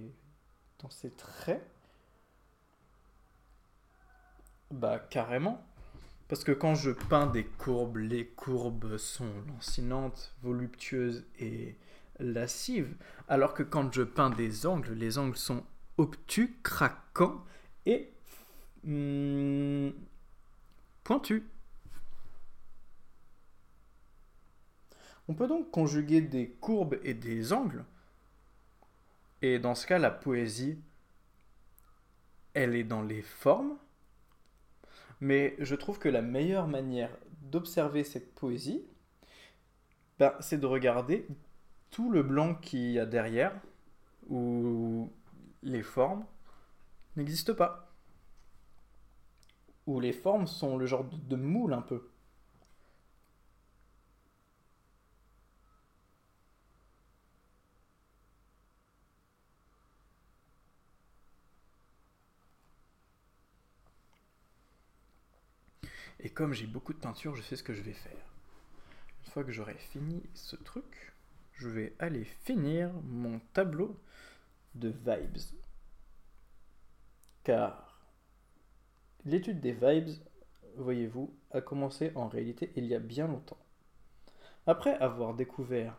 dans 0.83 0.91
ces 0.91 1.11
traits 1.11 1.67
Bah 4.71 4.99
carrément. 4.99 5.65
Parce 6.29 6.45
que 6.45 6.53
quand 6.53 6.77
je 6.77 6.93
peins 6.93 7.27
des 7.27 7.45
courbes, 7.45 7.97
les 7.97 8.27
courbes 8.27 8.97
sont 8.99 9.33
lancinantes, 9.49 10.35
voluptueuses 10.43 11.27
et 11.41 11.77
lascives. 12.21 12.95
Alors 13.29 13.53
que 13.53 13.65
quand 13.65 13.93
je 13.93 14.03
peins 14.03 14.31
des 14.31 14.65
angles, 14.65 14.93
les 14.93 15.19
angles 15.19 15.37
sont 15.37 15.65
obtus, 15.99 16.57
craquant 16.63 17.45
et 17.85 18.13
hmm, 18.85 19.91
pointu. 21.03 21.45
On 25.27 25.35
peut 25.35 25.49
donc 25.49 25.71
conjuguer 25.71 26.21
des 26.21 26.49
courbes 26.49 26.99
et 27.03 27.15
des 27.15 27.53
angles, 27.53 27.85
et 29.43 29.59
dans 29.59 29.75
ce 29.75 29.87
cas, 29.87 29.99
la 29.99 30.11
poésie 30.11 30.79
elle 32.55 32.75
est 32.75 32.85
dans 32.85 33.03
les 33.03 33.23
formes, 33.23 33.77
mais 35.21 35.55
je 35.59 35.75
trouve 35.75 35.99
que 35.99 36.09
la 36.09 36.23
meilleure 36.23 36.67
manière 36.67 37.17
d'observer 37.43 38.05
cette 38.05 38.35
poésie, 38.35 38.85
ben, 40.19 40.35
c'est 40.41 40.59
de 40.59 40.67
regarder 40.67 41.27
tout 41.91 42.11
le 42.11 42.23
blanc 42.23 42.55
qu'il 42.55 42.91
y 42.91 42.99
a 42.99 43.07
derrière, 43.07 43.53
où 44.29 45.11
les 45.63 45.83
formes 45.83 46.25
n'existent 47.17 47.55
pas. 47.55 47.93
Où 49.87 50.01
les 50.01 50.13
formes 50.13 50.47
sont 50.47 50.77
le 50.77 50.87
genre 50.87 51.05
de 51.05 51.37
moule 51.37 51.73
un 51.73 51.83
peu. 51.83 52.09
Et 66.23 66.29
comme 66.29 66.53
j'ai 66.53 66.67
beaucoup 66.67 66.93
de 66.93 66.99
peinture, 66.99 67.35
je 67.35 67.43
sais 67.43 67.57
ce 67.57 67.63
que 67.63 67.73
je 67.73 67.83
vais 67.83 67.93
faire. 67.95 68.13
Une 69.25 69.31
fois 69.33 69.45
que 69.45 69.53
j'aurai 69.53 69.75
fini 69.75 70.23
ce 70.35 70.57
truc, 70.57 71.15
je 71.55 71.69
vais 71.69 71.95
aller 71.99 72.25
finir 72.25 72.91
mon 73.05 73.41
tableau 73.53 73.99
de 74.75 74.89
vibes. 74.89 75.39
Car 77.43 78.03
l'étude 79.25 79.61
des 79.61 79.73
vibes, 79.73 80.11
voyez-vous, 80.77 81.35
a 81.53 81.61
commencé 81.61 82.13
en 82.15 82.29
réalité 82.29 82.73
il 82.77 82.87
y 82.87 82.95
a 82.95 82.99
bien 82.99 83.27
longtemps. 83.27 83.59
Après 84.67 84.95
avoir 84.97 85.35
découvert, 85.35 85.97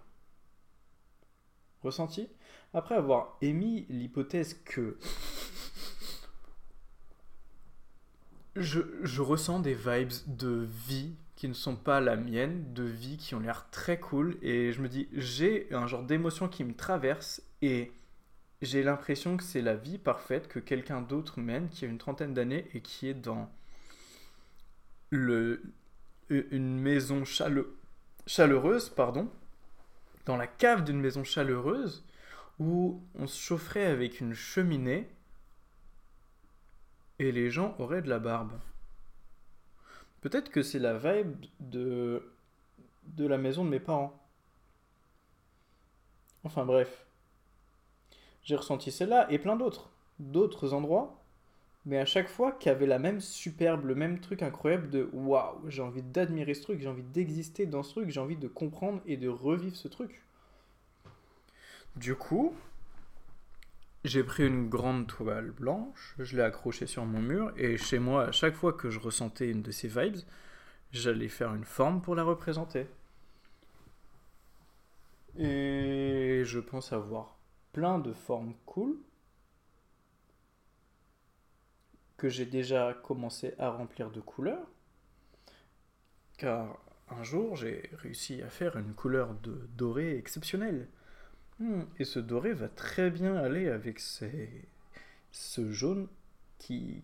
ressenti, 1.82 2.30
après 2.74 2.96
avoir 2.96 3.38
émis 3.42 3.86
l'hypothèse 3.90 4.54
que 4.64 4.98
je, 8.56 9.22
ressens 9.22 9.60
des 9.60 9.74
vibes 9.74 10.12
de 10.28 10.68
vie 10.88 11.14
qui 11.36 11.48
ne 11.48 11.54
sont 11.54 11.76
pas 11.76 12.02
la 12.02 12.16
mienne, 12.16 12.74
de 12.74 12.84
vie 12.84 13.18
qui 13.18 13.34
ont 13.36 13.40
l'air 13.40 13.68
très 13.72 14.00
cool. 14.00 14.38
Et 14.42 14.72
je 14.72 14.82
me 14.82 14.90
dis, 14.90 15.08
j'ai 15.14 15.68
un 15.74 15.88
genre 15.88 16.04
d'émotion 16.04 16.48
qui 16.48 16.64
me 16.64 16.76
traverse 16.76 17.42
et 17.62 17.92
j'ai 18.62 18.84
l'impression 18.84 19.38
que 19.38 19.44
c'est 19.44 19.62
la 19.62 19.76
vie 19.76 19.98
parfaite 19.98 20.48
que 20.48 20.60
quelqu'un 20.60 21.02
d'autre 21.02 21.40
mène 21.40 21.70
qui 21.70 21.86
a 21.86 21.88
une 21.88 21.98
trentaine 21.98 22.34
d'années 22.34 22.70
et 22.74 22.82
qui 22.82 23.08
est 23.08 23.16
dans 23.16 23.50
une 25.12 25.60
maison 26.80 27.24
chaleureuse, 28.28 28.90
pardon, 28.90 29.30
dans 30.26 30.38
la 30.38 30.48
cave 30.48 30.84
d'une 30.84 31.00
maison 31.00 31.24
chaleureuse 31.24 32.06
où 32.60 33.02
on 33.16 33.26
se 33.26 33.40
chaufferait 33.40 33.88
avec 33.88 34.22
une 34.22 34.34
cheminée 34.34 35.10
et 37.22 37.32
les 37.32 37.52
gens 37.52 37.76
auraient 37.78 38.02
de 38.02 38.10
la 38.10 38.18
barbe. 38.18 38.52
Peut-être 40.22 40.50
que 40.50 40.64
c'est 40.64 40.80
la 40.80 40.98
vibe 40.98 41.46
de, 41.60 42.34
de 43.06 43.28
la 43.28 43.38
maison 43.38 43.64
de 43.64 43.70
mes 43.70 43.80
parents. 43.80 44.20
Enfin 46.44 46.66
bref. 46.66 47.06
J'ai 48.42 48.56
ressenti 48.56 48.92
celle-là 48.92 49.32
et 49.32 49.38
plein 49.38 49.56
d'autres. 49.56 49.92
D'autres 50.20 50.74
endroits. 50.74 51.22
Mais 51.86 52.00
à 52.00 52.06
chaque 52.06 52.28
fois 52.28 52.54
qu'il 52.54 52.72
la 52.72 53.00
même 53.00 53.22
superbe, 53.22 53.86
le 53.86 53.96
même 53.96 54.20
truc 54.20 54.42
incroyable 54.42 54.90
de 54.90 55.08
waouh, 55.14 55.70
j'ai 55.70 55.84
envie 55.84 56.04
d'admirer 56.04 56.56
ce 56.56 56.64
truc, 56.64 56.80
j'ai 56.80 56.88
envie 56.88 57.04
d'exister 57.04 57.68
dans 57.68 57.84
ce 57.84 57.92
truc, 57.92 58.10
j'ai 58.10 58.20
envie 58.20 58.36
de 58.36 58.48
comprendre 58.48 59.02
et 59.06 59.18
de 59.18 59.30
revivre 59.30 59.76
ce 59.76 59.88
truc. 59.88 60.24
Du 61.96 62.16
coup, 62.16 62.56
j'ai 64.04 64.24
pris 64.24 64.48
une 64.48 64.70
grande 64.70 65.08
toile 65.08 65.52
blanche, 65.52 66.16
je 66.20 66.36
l'ai 66.36 66.44
accrochée 66.44 66.88
sur 66.88 67.06
mon 67.06 67.22
mur, 67.22 67.54
et 67.58 67.78
chez 67.78 68.00
moi, 68.00 68.28
à 68.28 68.32
chaque 68.32 68.56
fois 68.56 68.74
que 68.74 68.90
je 68.90 69.00
ressentais 69.00 69.50
une 69.50 69.62
de 69.62 69.72
ces 69.72 69.88
vibes, 69.88 70.18
j'allais 70.92 71.30
faire 71.30 71.54
une 71.54 71.66
forme 71.66 72.02
pour 72.02 72.16
la 72.16 72.24
représenter. 72.24 72.88
Et 75.38 76.44
je 76.46 76.60
pense 76.60 76.92
avoir 76.94 77.38
plein 77.74 78.00
de 78.00 78.12
formes 78.12 78.54
cool 78.66 78.98
que 82.18 82.30
j'ai 82.30 82.46
déjà 82.46 82.94
commencé 82.94 83.54
à 83.58 83.70
remplir 83.70 84.12
de 84.12 84.20
couleurs. 84.20 84.68
Car 86.38 86.78
un 87.10 87.24
jour, 87.24 87.56
j'ai 87.56 87.90
réussi 87.94 88.42
à 88.42 88.50
faire 88.50 88.78
une 88.78 88.94
couleur 88.94 89.34
de 89.36 89.68
doré 89.76 90.18
exceptionnelle. 90.18 90.88
Hmm, 91.62 91.84
et 92.00 92.06
ce 92.06 92.18
doré 92.18 92.54
va 92.54 92.68
très 92.70 93.12
bien 93.12 93.36
aller 93.36 93.70
avec 93.70 94.00
ce 94.00 95.72
jaune 95.72 96.08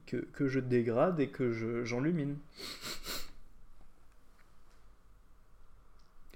que, 0.07 0.47
je 0.47 0.59
dégrade 0.59 1.19
et 1.19 1.29
que 1.29 1.83
j'enlumine. 1.85 2.39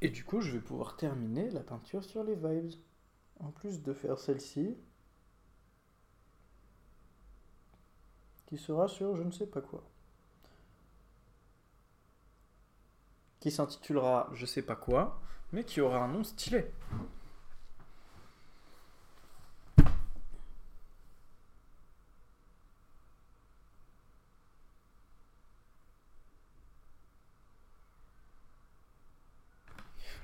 et 0.02 0.10
du 0.10 0.24
coup, 0.24 0.40
je 0.40 0.52
vais 0.52 0.60
pouvoir 0.60 0.98
terminer 0.98 1.50
la 1.50 1.62
peinture 1.62 2.04
sur 2.04 2.24
les 2.24 2.36
vibes. 2.36 2.74
En 3.40 3.50
plus 3.50 3.82
de 3.82 3.92
faire 3.92 4.20
celle-ci, 4.20 4.78
qui 8.46 8.58
sera 8.60 8.88
sur 8.88 9.16
je 9.16 9.24
ne 9.24 9.32
sais 9.32 9.48
pas 9.48 9.62
quoi. 9.62 9.84
Qui 13.40 13.50
s'intitulera 13.50 14.30
je 14.34 14.46
sais 14.46 14.62
pas 14.62 14.76
quoi, 14.76 15.20
mais 15.54 15.64
qui 15.64 15.82
aura 15.82 16.04
un 16.04 16.08
nom 16.08 16.24
stylé. 16.24 16.72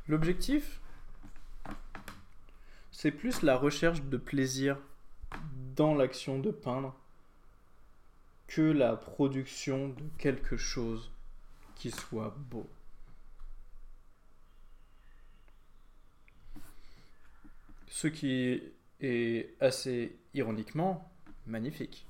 L'objectif, 0.08 0.80
c'est 2.92 3.12
plus 3.12 3.42
la 3.42 3.58
recherche 3.58 4.02
de 4.02 4.18
plaisir 4.18 4.80
dans 5.76 5.94
l'action 5.94 6.40
de 6.40 6.50
peindre 6.50 6.96
que 8.48 8.62
la 8.62 8.96
production 8.96 9.90
de 9.90 10.04
quelque 10.18 10.56
chose 10.56 11.12
qui 11.76 11.92
soit 11.92 12.36
beau. 12.50 12.68
Ce 17.90 18.08
qui 18.08 18.64
est 19.02 19.62
assez 19.62 20.18
ironiquement 20.34 21.12
magnifique. 21.46 22.07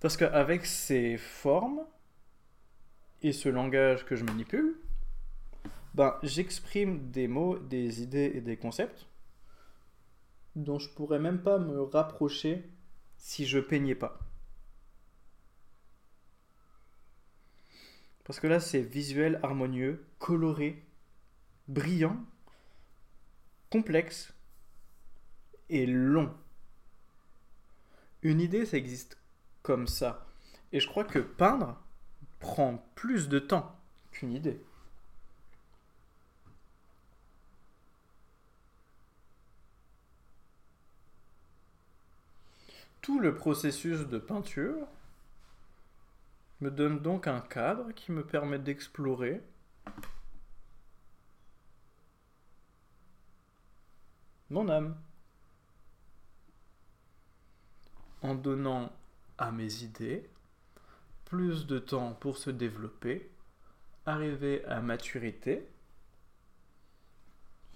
Parce 0.00 0.16
qu'avec 0.16 0.66
ces 0.66 1.16
formes 1.16 1.84
et 3.22 3.32
ce 3.32 3.48
langage 3.48 4.04
que 4.04 4.14
je 4.14 4.24
manipule, 4.24 4.78
ben, 5.94 6.18
j'exprime 6.22 7.10
des 7.10 7.26
mots, 7.26 7.58
des 7.58 8.02
idées 8.02 8.32
et 8.34 8.40
des 8.40 8.56
concepts 8.56 9.06
dont 10.54 10.78
je 10.78 10.88
pourrais 10.90 11.18
même 11.18 11.42
pas 11.42 11.58
me 11.58 11.82
rapprocher 11.82 12.68
si 13.16 13.46
je 13.46 13.58
peignais 13.58 13.94
pas. 13.94 14.18
Parce 18.24 18.40
que 18.40 18.46
là, 18.46 18.58
c'est 18.58 18.80
visuel, 18.80 19.38
harmonieux, 19.42 20.04
coloré, 20.18 20.84
brillant, 21.68 22.16
complexe 23.70 24.34
et 25.68 25.86
long. 25.86 26.34
Une 28.22 28.40
idée, 28.40 28.66
ça 28.66 28.76
existe 28.76 29.16
ça. 29.88 30.24
Et 30.72 30.80
je 30.80 30.88
crois 30.88 31.04
que 31.04 31.18
peindre 31.18 31.76
prend 32.38 32.84
plus 32.94 33.28
de 33.28 33.38
temps 33.38 33.76
qu'une 34.12 34.32
idée. 34.32 34.60
Tout 43.02 43.20
le 43.20 43.34
processus 43.34 44.06
de 44.06 44.18
peinture 44.18 44.86
me 46.60 46.70
donne 46.70 47.00
donc 47.00 47.26
un 47.26 47.40
cadre 47.40 47.92
qui 47.92 48.10
me 48.10 48.24
permet 48.24 48.58
d'explorer 48.58 49.42
mon 54.50 54.68
âme 54.68 54.96
en 58.22 58.34
donnant 58.34 58.90
à 59.38 59.52
mes 59.52 59.82
idées, 59.82 60.28
plus 61.24 61.66
de 61.66 61.78
temps 61.78 62.14
pour 62.14 62.36
se 62.38 62.50
développer, 62.50 63.30
arriver 64.06 64.64
à 64.66 64.80
maturité, 64.80 65.68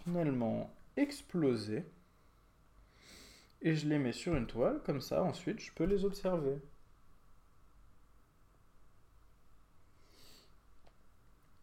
finalement 0.04 0.74
exploser, 0.96 1.84
et 3.62 3.74
je 3.74 3.88
les 3.88 3.98
mets 3.98 4.12
sur 4.12 4.34
une 4.34 4.46
toile, 4.46 4.80
comme 4.84 5.00
ça 5.00 5.22
ensuite 5.22 5.60
je 5.60 5.72
peux 5.72 5.84
les 5.84 6.04
observer. 6.04 6.58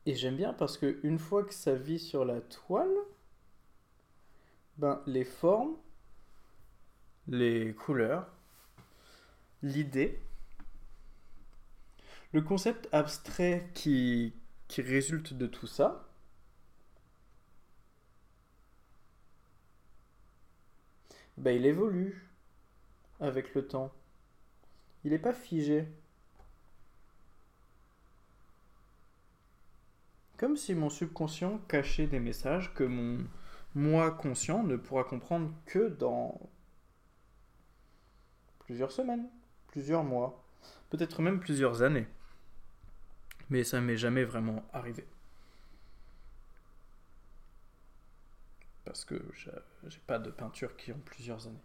Et 0.06 0.16
j'aime 0.16 0.38
bien 0.38 0.54
parce 0.54 0.78
que 0.78 1.00
une 1.04 1.20
fois 1.20 1.44
que 1.44 1.54
ça 1.54 1.76
vit 1.76 2.00
sur 2.00 2.24
la 2.24 2.40
toile, 2.40 2.96
ben 4.78 5.02
les 5.06 5.26
formes, 5.26 5.76
les 7.28 7.74
couleurs, 7.74 8.37
l'idée, 9.64 10.22
le 12.34 12.42
concept 12.42 12.88
abstrait 12.92 13.70
qui, 13.74 14.34
qui 14.68 14.82
résulte 14.82 15.34
de 15.34 15.48
tout 15.48 15.68
ça, 15.68 16.08
ben 21.38 21.56
il 21.56 21.66
évolue 21.66 22.28
avec 23.20 23.54
le 23.54 23.68
temps. 23.68 23.92
Il 25.04 25.12
n'est 25.12 25.20
pas 25.20 25.34
figé. 25.34 25.88
Comme 30.38 30.58
si 30.58 30.76
mon 30.76 30.90
subconscient 30.90 31.60
cachait 31.68 32.08
des 32.08 32.20
messages 32.20 32.74
que 32.74 32.84
mon 32.84 33.26
moi 33.76 34.12
conscient 34.12 34.64
ne 34.64 34.76
pourra 34.76 35.04
comprendre 35.04 35.52
que 35.66 35.88
dans 35.88 36.40
plusieurs 38.60 38.92
semaines, 38.92 39.30
plusieurs 39.78 40.04
mois, 40.04 40.44
peut-être 40.90 41.22
même 41.22 41.40
plusieurs 41.40 41.84
années. 41.84 42.08
Mais 43.52 43.64
ça 43.64 43.80
m'est 43.80 43.96
jamais 43.96 44.24
vraiment 44.24 44.66
arrivé. 44.74 45.06
Parce 48.86 49.06
que 49.06 49.22
j'ai 49.36 50.00
pas 50.08 50.18
de 50.18 50.32
peinture 50.32 50.76
qui 50.78 50.92
ont 50.92 51.00
plusieurs 51.06 51.46
années. 51.46 51.62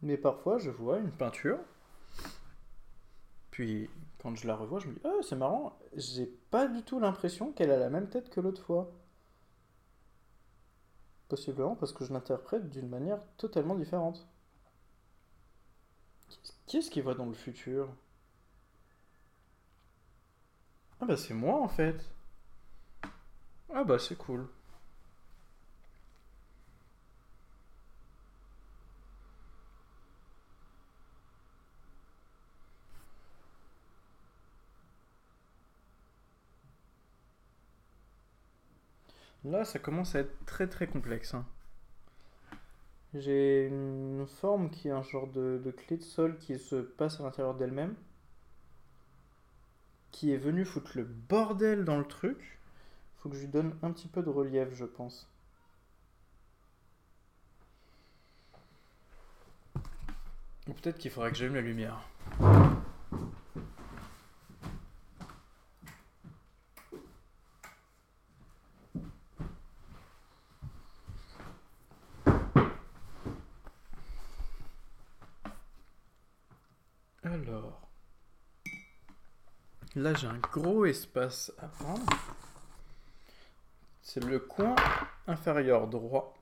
Mais 0.00 0.16
parfois, 0.16 0.56
je 0.56 0.70
vois 0.70 0.98
une 0.98 1.12
peinture 1.12 1.58
puis 3.50 3.90
quand 4.22 4.34
je 4.34 4.46
la 4.46 4.56
revois, 4.56 4.80
je 4.80 4.88
me 4.88 4.94
dis, 4.94 5.00
oh, 5.04 5.20
c'est 5.22 5.36
marrant, 5.36 5.78
j'ai 5.94 6.26
pas 6.50 6.66
du 6.66 6.82
tout 6.82 6.98
l'impression 6.98 7.52
qu'elle 7.52 7.70
a 7.70 7.78
la 7.78 7.90
même 7.90 8.08
tête 8.08 8.30
que 8.30 8.40
l'autre 8.40 8.62
fois. 8.62 8.90
Possiblement 11.28 11.76
parce 11.76 11.92
que 11.92 12.04
je 12.04 12.12
l'interprète 12.12 12.68
d'une 12.70 12.88
manière 12.88 13.20
totalement 13.36 13.74
différente. 13.76 14.26
Qui 16.66 16.78
est-ce 16.78 16.90
qui 16.90 17.00
voit 17.00 17.14
dans 17.14 17.26
le 17.26 17.34
futur? 17.34 17.88
Ah 21.00 21.06
bah 21.06 21.16
c'est 21.16 21.32
moi 21.32 21.58
en 21.60 21.68
fait. 21.68 22.04
Ah 23.72 23.84
bah 23.84 23.98
c'est 23.98 24.16
cool. 24.16 24.48
Là, 39.46 39.64
ça 39.64 39.78
commence 39.78 40.16
à 40.16 40.20
être 40.20 40.44
très 40.44 40.66
très 40.66 40.88
complexe. 40.88 41.34
Hein. 41.34 41.46
J'ai 43.14 43.66
une 43.66 44.26
forme 44.26 44.70
qui 44.70 44.88
est 44.88 44.90
un 44.90 45.02
genre 45.02 45.28
de, 45.28 45.72
clé 45.76 45.96
de 45.96 46.02
sol 46.02 46.36
qui 46.38 46.58
se 46.58 46.74
passe 46.74 47.20
à 47.20 47.22
l'intérieur 47.22 47.54
d'elle-même. 47.54 47.94
Qui 50.10 50.32
est 50.32 50.36
venue 50.36 50.64
foutre 50.64 50.90
le 50.96 51.04
bordel 51.04 51.84
dans 51.84 51.96
le 51.96 52.04
truc. 52.04 52.58
Faut 53.18 53.28
que 53.28 53.36
je 53.36 53.42
lui 53.42 53.48
donne 53.48 53.72
un 53.82 53.92
petit 53.92 54.08
peu 54.08 54.20
de 54.20 54.30
relief, 54.30 54.74
je 54.74 54.84
pense. 54.84 55.30
Ou 60.66 60.72
peut-être 60.72 60.98
qu'il 60.98 61.12
faudrait 61.12 61.30
que 61.30 61.36
j'aime 61.36 61.54
la 61.54 61.60
lumière. 61.60 62.00
Alors, 77.26 77.80
là 79.96 80.14
j'ai 80.14 80.28
un 80.28 80.38
gros 80.38 80.86
espace 80.86 81.52
à 81.58 81.66
prendre. 81.66 82.06
C'est 84.00 84.22
le 84.22 84.38
coin 84.38 84.76
inférieur 85.26 85.88
droit. 85.88 86.36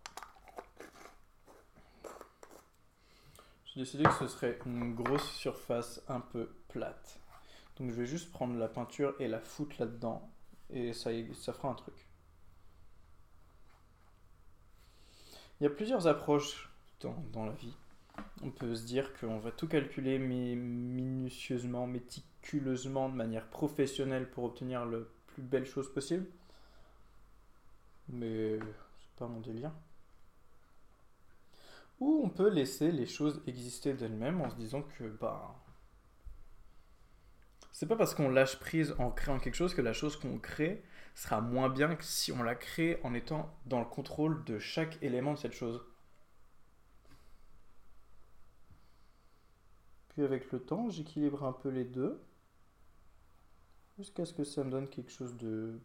J'ai 3.65 3.81
décidé 3.81 4.05
que 4.05 4.13
ce 4.13 4.29
serait 4.29 4.59
une 4.67 4.95
grosse 4.95 5.31
surface 5.31 6.03
un 6.09 6.21
peu 6.21 6.55
plate. 6.69 7.19
Donc 7.79 7.89
je 7.89 7.95
vais 7.95 8.07
juste 8.07 8.31
prendre 8.31 8.59
la 8.59 8.69
peinture 8.69 9.15
et 9.19 9.27
la 9.27 9.41
foutre 9.41 9.77
là-dedans. 9.79 10.31
Et 10.69 10.93
ça, 10.93 11.11
fera 11.55 11.71
un 11.71 11.75
truc. 11.75 11.95
Il 15.61 15.65
y 15.65 15.67
a 15.67 15.71
plusieurs 15.71 16.07
approches 16.07 16.69
dans 17.01 17.47
la 17.47 17.53
vie 17.53 17.75
on 18.43 18.51
peut 18.51 18.75
se 18.75 18.85
dire 18.85 19.13
qu'on 19.19 19.39
va 19.39 19.51
tout 19.51 19.67
calculer 19.67 20.19
minutieusement, 20.19 21.87
méticuleusement, 21.87 23.09
de 23.09 23.15
manière 23.15 23.49
professionnelle 23.49 24.31
pour 24.31 24.45
obtenir 24.45 24.85
le 24.85 25.11
plus 25.29 25.43
belle 25.43 25.67
chose 25.67 25.93
possible. 25.93 26.27
Mais 28.09 28.59
c'est 28.59 29.17
pas 29.17 29.27
mon 29.27 29.41
délire. 29.41 29.73
Ou 32.01 32.23
on 32.25 32.29
peut 32.29 32.49
laisser 32.49 32.91
les 32.93 33.07
choses 33.07 33.43
exister 33.47 33.95
d'elles-mêmes 33.95 34.41
en 34.41 34.51
se 34.51 34.57
disant 34.57 34.83
que 34.83 35.05
bah 35.05 35.55
c'est 37.73 37.87
pas 37.87 37.97
parce 37.97 38.15
qu'on 38.15 38.29
lâche 38.29 38.57
prise 38.61 38.95
en 38.99 39.11
créant 39.11 39.41
quelque 39.41 39.57
chose 39.57 39.75
que 39.75 39.83
la 39.83 39.93
chose 39.93 40.17
qu'on 40.17 40.39
crée 40.39 40.85
sera 41.15 41.41
moins 41.41 41.69
bien 41.69 41.97
que 41.97 42.05
si 42.05 42.31
on 42.31 42.43
la 42.43 42.55
crée 42.55 43.01
en 43.03 43.15
étant 43.15 43.53
dans 43.67 43.81
le 43.81 43.85
contrôle 43.85 44.45
de 44.45 44.59
chaque 44.59 45.03
élément 45.03 45.33
de 45.33 45.39
cette 45.39 45.55
chose. 45.55 45.85
Puis 50.15 50.23
avec 50.23 50.53
le 50.53 50.61
temps, 50.61 50.91
j'équilibre 50.91 51.45
un 51.45 51.53
peu 51.53 51.71
les 51.71 51.85
deux. 51.85 52.23
Jusqu'à 53.99 54.25
ce 54.25 54.33
que 54.33 54.45
ça 54.45 54.63
me 54.63 54.71
donne 54.71 54.89
quelque 54.89 55.11
chose 55.11 55.37
de 55.37 55.81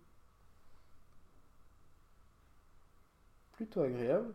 plutôt 3.53 3.81
agréable. 3.81 4.33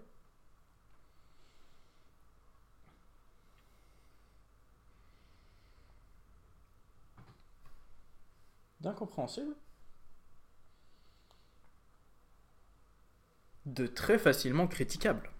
D'incompréhensible. 8.80 9.54
De 13.66 13.87
très 13.87 14.18
facilement 14.18 14.66
critiquable. 14.66 15.34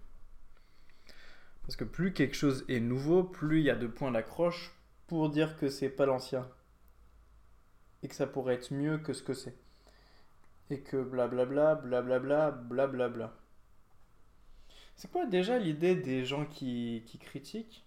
Parce 1.65 1.77
que 1.77 1.85
plus 1.85 2.13
quelque 2.13 2.37
chose 2.37 2.65
est 2.69 2.81
nouveau, 2.81 3.25
plus 3.25 3.61
il 3.61 3.65
y 3.65 3.71
a 3.71 3.77
de 3.77 3.87
points 3.87 4.11
d'accroche 4.11 4.73
pour 5.07 5.31
dire 5.31 5.57
que 5.57 5.69
c'est 5.69 5.89
pas 5.89 6.07
l'ancien. 6.07 6.49
Et 8.03 8.09
que 8.09 8.15
ça 8.15 8.27
pourrait 8.27 8.55
être 8.55 8.73
mieux 8.73 8.99
que 8.99 9.13
ce 9.13 9.23
que 9.23 9.33
c'est. 9.33 9.57
Et 10.71 10.81
que 10.81 11.03
blablabla, 11.03 11.77
blablabla, 11.77 12.51
blablabla. 12.51 13.35
C'est 14.97 15.11
quoi 15.11 15.27
déjà 15.27 15.59
l'idée 15.59 15.97
des 15.97 16.25
gens 16.25 16.45
qui, 16.45 17.03
qui 17.07 17.19
critiquent? 17.19 17.85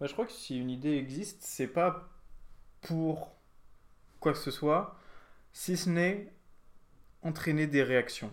Bah, 0.00 0.06
Je 0.06 0.12
crois 0.12 0.26
que 0.26 0.32
si 0.32 0.58
une 0.58 0.70
idée 0.70 0.96
existe, 0.96 1.42
c'est 1.42 1.68
pas 1.68 2.10
pour 2.80 3.36
quoi 4.20 4.32
que 4.32 4.38
ce 4.38 4.50
soit, 4.50 4.98
si 5.52 5.76
ce 5.76 5.90
n'est 5.90 6.32
entraîner 7.22 7.66
des 7.66 7.82
réactions 7.82 8.32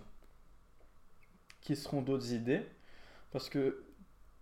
qui 1.60 1.76
seront 1.76 2.02
d'autres 2.02 2.32
idées. 2.32 2.66
Parce 3.30 3.48
que 3.48 3.84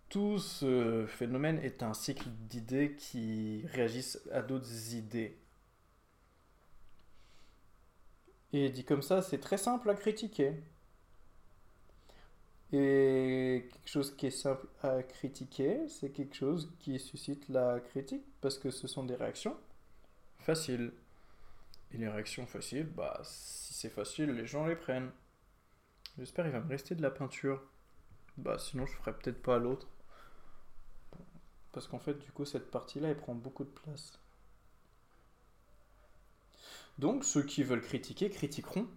tout 0.09 0.39
ce 0.39 1.07
phénomène 1.07 1.59
est 1.59 1.83
un 1.83 1.95
cycle 1.95 2.29
d'idées 2.49 2.95
qui 2.97 3.65
réagissent 3.73 4.21
à 4.33 4.43
d'autres 4.43 4.95
idées. 4.95 5.37
Et 8.53 8.71
dit 8.71 8.85
comme 8.85 9.03
ça, 9.03 9.21
c'est 9.23 9.39
très 9.39 9.59
simple 9.59 9.91
à 9.91 9.95
critiquer. 9.95 10.55
Et 12.73 13.69
quelque 13.73 13.89
chose 13.89 14.15
qui 14.17 14.27
est 14.27 14.31
simple 14.31 14.67
à 14.83 15.03
critiquer, 15.03 15.89
c'est 15.89 16.11
quelque 16.11 16.35
chose 16.35 16.71
qui 16.81 16.99
suscite 16.99 17.49
la 17.49 17.81
critique 17.81 18.25
parce 18.41 18.59
que 18.59 18.71
ce 18.71 18.87
sont 18.87 19.05
des 19.05 19.15
réactions 19.15 19.57
faciles. 20.39 20.93
Et 21.93 21.99
les 21.99 22.09
réactions 22.09 22.47
faciles, 22.47 22.87
bah 22.87 23.21
si 23.25 23.73
c'est 23.75 23.89
facile, 23.89 24.31
les 24.33 24.47
gens 24.47 24.67
les 24.67 24.77
prennent. 24.77 25.11
J'espère 26.19 26.45
qu'il 26.45 26.53
va 26.53 26.61
me 26.61 26.69
rester 26.69 26.95
de 26.95 27.03
la 27.03 27.11
peinture. 27.11 27.63
Bah 28.37 28.59
sinon 28.59 28.87
je 28.87 28.95
ferai 28.97 29.13
peut-être 29.15 29.43
pas 29.43 29.59
l'autre. 29.59 29.89
Parce 31.73 31.87
qu'en 31.87 31.99
fait, 31.99 32.15
du 32.15 32.33
coup, 32.33 32.45
cette 32.45 32.71
partie-là, 32.71 33.09
elle 33.09 33.17
prend 33.17 33.35
beaucoup 33.35 33.65
de 33.65 33.71
place. 33.71 34.19
Donc, 36.99 37.25
ceux 37.25 37.43
qui 37.43 37.63
veulent 37.63 37.83
critiquer, 37.83 38.31
critiqueront. 38.31 38.89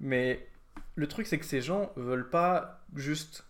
Mais 0.00 0.48
le 0.94 1.06
truc, 1.08 1.26
c'est 1.26 1.38
que 1.38 1.44
ces 1.44 1.60
gens 1.60 1.92
veulent 1.96 2.30
pas 2.30 2.84
juste 2.94 3.44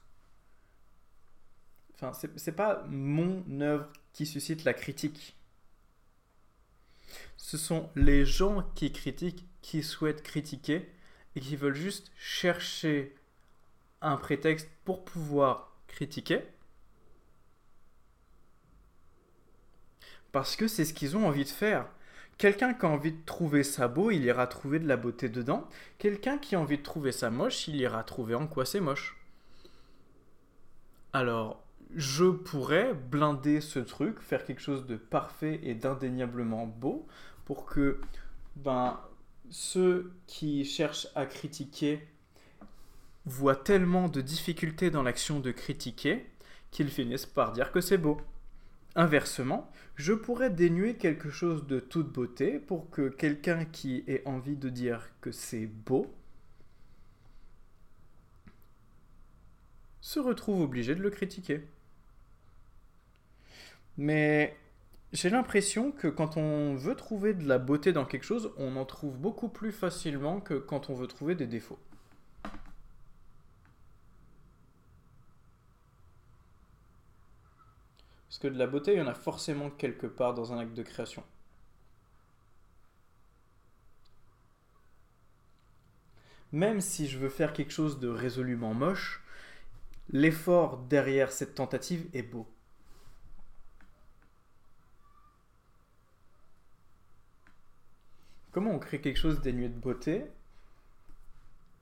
Enfin, 1.98 2.12
c'est 2.36 2.52
pas 2.52 2.84
mon 2.88 3.42
œuvre 3.60 3.90
qui 4.12 4.26
suscite 4.26 4.64
la 4.64 4.74
critique. 4.74 5.34
Ce 7.38 7.56
sont 7.56 7.88
les 7.96 8.26
gens 8.26 8.62
qui 8.74 8.92
critiquent, 8.92 9.46
qui 9.62 9.82
souhaitent 9.82 10.22
critiquer 10.22 10.90
et 11.36 11.40
qui 11.40 11.56
veulent 11.56 11.74
juste 11.74 12.12
chercher 12.18 13.14
un 14.02 14.16
prétexte 14.16 14.68
pour 14.84 15.04
pouvoir 15.04 15.74
critiquer. 15.86 16.42
Parce 20.36 20.54
que 20.54 20.68
c'est 20.68 20.84
ce 20.84 20.92
qu'ils 20.92 21.16
ont 21.16 21.26
envie 21.26 21.44
de 21.44 21.48
faire. 21.48 21.86
Quelqu'un 22.36 22.74
qui 22.74 22.84
a 22.84 22.90
envie 22.90 23.12
de 23.12 23.24
trouver 23.24 23.62
ça 23.62 23.88
beau, 23.88 24.10
il 24.10 24.22
ira 24.22 24.46
trouver 24.46 24.78
de 24.78 24.86
la 24.86 24.98
beauté 24.98 25.30
dedans. 25.30 25.66
Quelqu'un 25.96 26.36
qui 26.36 26.54
a 26.54 26.60
envie 26.60 26.76
de 26.76 26.82
trouver 26.82 27.10
ça 27.10 27.30
moche, 27.30 27.68
il 27.68 27.76
ira 27.76 28.04
trouver 28.04 28.34
en 28.34 28.46
quoi 28.46 28.66
c'est 28.66 28.80
moche. 28.80 29.16
Alors, 31.14 31.64
je 31.94 32.26
pourrais 32.26 32.92
blinder 32.92 33.62
ce 33.62 33.78
truc, 33.78 34.20
faire 34.20 34.44
quelque 34.44 34.60
chose 34.60 34.84
de 34.84 34.96
parfait 34.96 35.58
et 35.62 35.74
d'indéniablement 35.74 36.66
beau 36.66 37.06
pour 37.46 37.64
que 37.64 37.98
ben, 38.56 39.00
ceux 39.48 40.12
qui 40.26 40.66
cherchent 40.66 41.08
à 41.14 41.24
critiquer 41.24 42.06
voient 43.24 43.56
tellement 43.56 44.10
de 44.10 44.20
difficultés 44.20 44.90
dans 44.90 45.02
l'action 45.02 45.40
de 45.40 45.50
critiquer 45.50 46.26
qu'ils 46.70 46.90
finissent 46.90 47.24
par 47.24 47.52
dire 47.52 47.72
que 47.72 47.80
c'est 47.80 47.96
beau. 47.96 48.20
Inversement, 48.96 49.70
je 49.94 50.14
pourrais 50.14 50.50
dénuer 50.50 50.96
quelque 50.96 51.30
chose 51.30 51.66
de 51.66 51.80
toute 51.80 52.10
beauté 52.10 52.58
pour 52.58 52.90
que 52.90 53.08
quelqu'un 53.10 53.66
qui 53.66 54.02
ait 54.08 54.22
envie 54.26 54.56
de 54.56 54.70
dire 54.70 55.10
que 55.20 55.30
c'est 55.32 55.66
beau 55.66 56.12
se 60.00 60.18
retrouve 60.18 60.62
obligé 60.62 60.94
de 60.94 61.02
le 61.02 61.10
critiquer. 61.10 61.62
Mais 63.98 64.56
j'ai 65.12 65.28
l'impression 65.30 65.92
que 65.92 66.08
quand 66.08 66.36
on 66.38 66.74
veut 66.74 66.94
trouver 66.94 67.34
de 67.34 67.46
la 67.46 67.58
beauté 67.58 67.92
dans 67.92 68.06
quelque 68.06 68.24
chose, 68.24 68.52
on 68.56 68.76
en 68.76 68.86
trouve 68.86 69.18
beaucoup 69.18 69.48
plus 69.48 69.72
facilement 69.72 70.40
que 70.40 70.54
quand 70.54 70.90
on 70.90 70.94
veut 70.94 71.06
trouver 71.06 71.34
des 71.34 71.46
défauts. 71.46 71.78
Parce 78.36 78.50
que 78.50 78.54
de 78.54 78.58
la 78.58 78.66
beauté, 78.66 78.92
il 78.92 78.98
y 78.98 79.00
en 79.00 79.06
a 79.06 79.14
forcément 79.14 79.70
quelque 79.70 80.06
part 80.06 80.34
dans 80.34 80.52
un 80.52 80.58
acte 80.58 80.74
de 80.74 80.82
création. 80.82 81.24
Même 86.52 86.82
si 86.82 87.08
je 87.08 87.16
veux 87.16 87.30
faire 87.30 87.54
quelque 87.54 87.72
chose 87.72 87.98
de 87.98 88.08
résolument 88.08 88.74
moche, 88.74 89.24
l'effort 90.10 90.76
derrière 90.76 91.32
cette 91.32 91.54
tentative 91.54 92.10
est 92.12 92.22
beau. 92.22 92.46
Comment 98.52 98.72
on 98.72 98.78
crée 98.78 99.00
quelque 99.00 99.18
chose 99.18 99.40
dénué 99.40 99.70
de 99.70 99.78
beauté? 99.78 100.26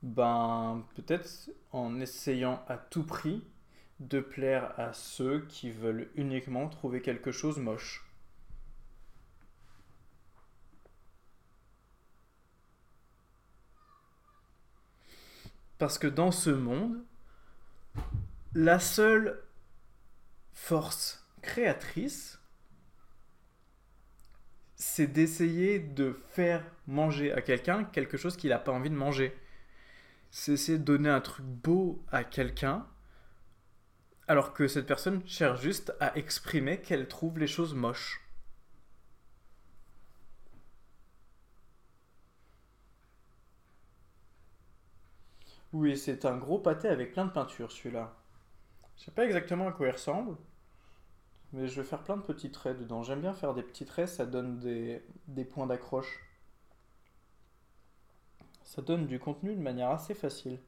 Ben, 0.04 0.86
peut-être 0.94 1.50
en 1.72 2.00
essayant 2.00 2.64
à 2.68 2.76
tout 2.76 3.02
prix 3.02 3.44
de 4.08 4.20
plaire 4.20 4.78
à 4.78 4.92
ceux 4.92 5.46
qui 5.46 5.70
veulent 5.70 6.10
uniquement 6.14 6.68
trouver 6.68 7.00
quelque 7.00 7.32
chose 7.32 7.58
moche. 7.58 8.04
Parce 15.78 15.98
que 15.98 16.06
dans 16.06 16.30
ce 16.30 16.50
monde, 16.50 17.04
la 18.54 18.78
seule 18.78 19.42
force 20.52 21.26
créatrice, 21.42 22.38
c'est 24.76 25.06
d'essayer 25.06 25.78
de 25.78 26.20
faire 26.28 26.64
manger 26.86 27.32
à 27.32 27.42
quelqu'un 27.42 27.84
quelque 27.84 28.16
chose 28.16 28.36
qu'il 28.36 28.50
n'a 28.50 28.58
pas 28.58 28.72
envie 28.72 28.90
de 28.90 28.94
manger. 28.94 29.36
C'est 30.30 30.52
essayer 30.52 30.78
de 30.78 30.84
donner 30.84 31.08
un 31.08 31.20
truc 31.20 31.44
beau 31.44 32.02
à 32.12 32.24
quelqu'un 32.24 32.86
alors 34.28 34.52
que 34.54 34.68
cette 34.68 34.86
personne 34.86 35.22
cherche 35.26 35.60
juste 35.60 35.94
à 36.00 36.16
exprimer 36.16 36.80
qu'elle 36.80 37.08
trouve 37.08 37.38
les 37.38 37.46
choses 37.46 37.74
moches. 37.74 38.20
Oui, 45.72 45.98
c'est 45.98 46.24
un 46.24 46.36
gros 46.38 46.58
pâté 46.58 46.88
avec 46.88 47.12
plein 47.12 47.26
de 47.26 47.30
peinture 47.32 47.70
celui-là. 47.72 48.14
Je 48.96 49.04
sais 49.04 49.10
pas 49.10 49.24
exactement 49.24 49.68
à 49.68 49.72
quoi 49.72 49.88
il 49.88 49.90
ressemble, 49.90 50.36
mais 51.52 51.66
je 51.68 51.80
vais 51.80 51.86
faire 51.86 52.02
plein 52.02 52.16
de 52.16 52.22
petits 52.22 52.50
traits 52.50 52.78
dedans. 52.78 53.02
J'aime 53.02 53.20
bien 53.20 53.34
faire 53.34 53.54
des 53.54 53.62
petits 53.62 53.84
traits, 53.84 54.08
ça 54.08 54.26
donne 54.26 54.58
des, 54.60 55.02
des 55.28 55.44
points 55.44 55.66
d'accroche. 55.66 56.20
Ça 58.62 58.82
donne 58.82 59.06
du 59.06 59.18
contenu 59.18 59.54
de 59.54 59.60
manière 59.60 59.90
assez 59.90 60.14
facile. 60.14 60.58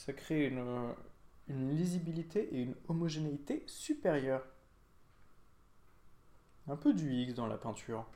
Ça 0.00 0.14
crée 0.14 0.46
une, 0.46 0.94
lisibilité 1.48 2.48
et 2.54 2.62
une 2.62 2.74
homogénéité 2.88 3.62
supérieure. 3.66 4.46
Un 6.68 6.76
peu 6.76 6.94
du 6.94 7.12
X 7.12 7.34
dans 7.34 7.46
la 7.46 7.58
peinture. 7.58 8.06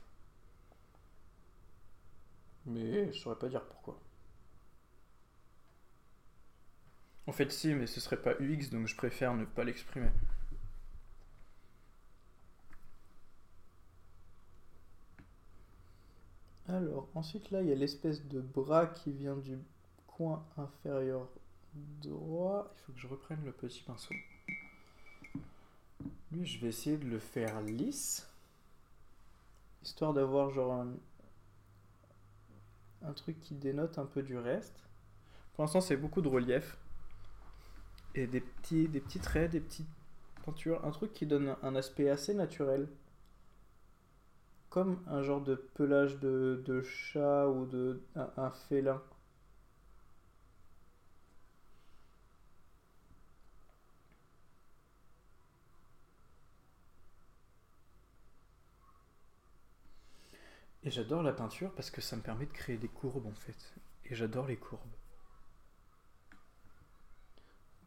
Mais 2.65 3.13
je 3.13 3.19
saurais 3.19 3.39
pas 3.39 3.49
dire 3.49 3.63
pourquoi. 3.67 4.01
En 7.27 7.33
fait, 7.33 7.53
si, 7.53 7.75
mais 7.75 7.87
ce 7.87 8.01
serait 8.01 8.21
pas 8.21 8.35
UX, 8.41 8.71
donc 8.71 8.87
je 8.87 8.97
préfère 8.97 9.35
ne 9.35 9.45
pas 9.45 9.65
l'exprimer. 9.65 10.11
Alors, 16.67 17.09
ensuite 17.15 17.51
là, 17.51 17.61
il 17.61 17.69
y 17.69 17.73
a 17.73 17.75
l'espèce 17.75 18.27
de 18.27 18.41
bras 18.41 18.87
qui 18.87 19.13
vient 19.13 19.37
du 19.37 19.59
coin 20.07 20.47
inférieur 20.57 21.29
droit. 22.03 22.73
Il 22.75 22.81
faut 22.83 22.93
que 22.93 22.99
je 23.01 23.07
reprenne 23.07 23.45
le 23.45 23.53
petit 23.53 23.83
pinceau. 23.83 24.15
Lui, 26.33 26.47
je 26.47 26.61
vais 26.61 26.69
essayer 26.69 26.97
de 26.97 27.07
le 27.07 27.19
faire 27.19 27.61
lisse. 27.63 28.29
Histoire 29.83 30.15
d'avoir 30.15 30.51
genre 30.51 30.85
un, 33.03 33.13
truc 33.13 33.39
qui 33.41 33.55
dénote 33.55 33.99
un 33.99 34.07
peu 34.07 34.23
du 34.23 34.37
reste. 34.37 34.83
Pour 35.55 35.63
l'instant, 35.63 35.81
c'est 35.81 35.97
beaucoup 35.97 36.23
de 36.23 36.29
relief. 36.29 36.79
Et 38.15 38.27
des 38.27 38.41
petits, 38.41 38.89
des 38.89 39.01
petits 39.01 39.21
traits, 39.21 39.51
des 39.51 39.61
petites 39.61 39.89
peintures. 40.45 40.85
Un 40.85 40.91
truc 40.91 41.13
qui 41.13 41.27
donne 41.27 41.55
un 41.63 41.75
aspect 41.77 42.09
assez 42.09 42.35
naturel. 42.35 42.89
Comme 44.71 45.01
un 45.07 45.23
genre 45.23 45.41
de 45.41 45.55
pelage 45.55 46.19
de, 46.19 46.63
de 46.65 46.83
chat 46.83 47.49
ou 47.49 47.67
de 47.67 48.03
un 48.17 48.51
félin. 48.51 49.01
Et 60.85 60.91
j'adore 60.91 61.23
la 61.23 61.33
peinture 61.33 61.73
parce 61.73 61.91
que 61.91 62.03
ça 62.03 62.15
me 62.15 62.23
permet 62.23 62.45
de 62.45 62.53
créer 62.53 62.77
des 62.77 62.89
courbes 62.89 63.27
en 63.27 63.35
fait. 63.35 63.75
Et 64.05 64.15
j'adore 64.15 64.47
les 64.47 64.57
courbes. 64.57 64.81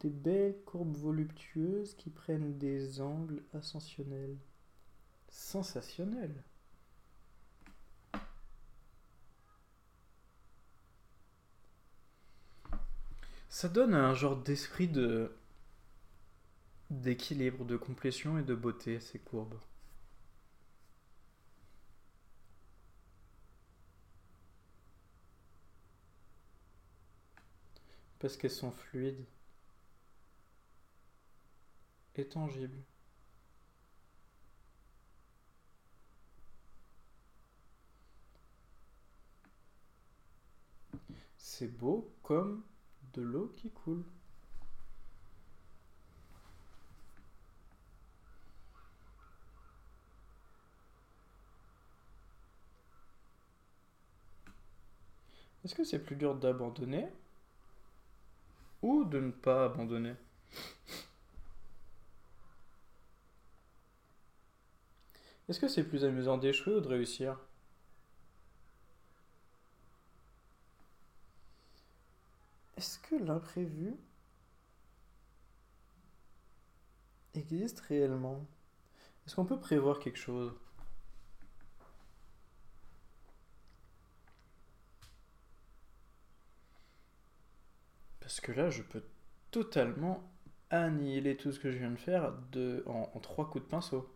Des 0.00 0.10
belles 0.10 0.60
courbes 0.64 0.96
voluptueuses 0.96 1.94
qui 1.94 2.10
prennent 2.10 2.58
des 2.58 3.00
angles 3.00 3.42
ascensionnels. 3.52 4.36
Sensationnels. 5.28 6.42
Ça 13.48 13.68
donne 13.68 13.94
un 13.94 14.14
genre 14.14 14.36
d'esprit 14.36 14.88
de 14.88 15.32
d'équilibre, 16.90 17.64
de 17.64 17.76
complétion 17.76 18.38
et 18.38 18.42
de 18.42 18.54
beauté 18.54 18.98
ces 18.98 19.18
courbes. 19.18 19.58
Parce 28.18 28.36
qu'elles 28.36 28.50
sont 28.50 28.70
fluides 28.72 29.24
et 32.16 32.26
tangibles. 32.26 32.82
C'est 41.38 41.66
beau 41.66 42.12
comme 42.22 42.62
de 43.14 43.22
l'eau 43.22 43.52
qui 43.56 43.70
coule. 43.70 44.04
Est-ce 55.64 55.74
que 55.74 55.84
c'est 55.84 55.98
plus 55.98 56.16
dur 56.16 56.34
d'abandonner? 56.34 57.06
Ou 58.82 59.04
de 59.04 59.20
ne 59.20 59.30
pas 59.30 59.64
abandonner. 59.66 60.14
Est-ce 65.48 65.60
que 65.60 65.68
c'est 65.68 65.84
plus 65.84 66.04
amusant 66.04 66.36
d'échouer 66.36 66.74
ou 66.74 66.80
de 66.80 66.88
réussir? 66.88 67.38
Est-ce 72.76 72.98
que 72.98 73.16
l'imprévu 73.16 73.94
existe 77.34 77.80
réellement? 77.80 78.46
Est-ce 79.26 79.36
qu'on 79.36 79.46
peut 79.46 79.58
prévoir 79.58 79.98
quelque 79.98 80.18
chose? 80.18 80.52
Parce 88.38 88.52
que 88.54 88.60
là, 88.60 88.70
je 88.70 88.82
peux 88.82 89.02
totalement 89.50 90.22
annihiler 90.70 91.36
tout 91.36 91.50
ce 91.50 91.58
que 91.58 91.72
je 91.72 91.78
viens 91.78 91.90
de 91.90 91.96
faire 91.96 92.32
en 92.86 93.18
trois 93.20 93.50
coups 93.50 93.64
de 93.64 93.68
pinceau. 93.68 94.08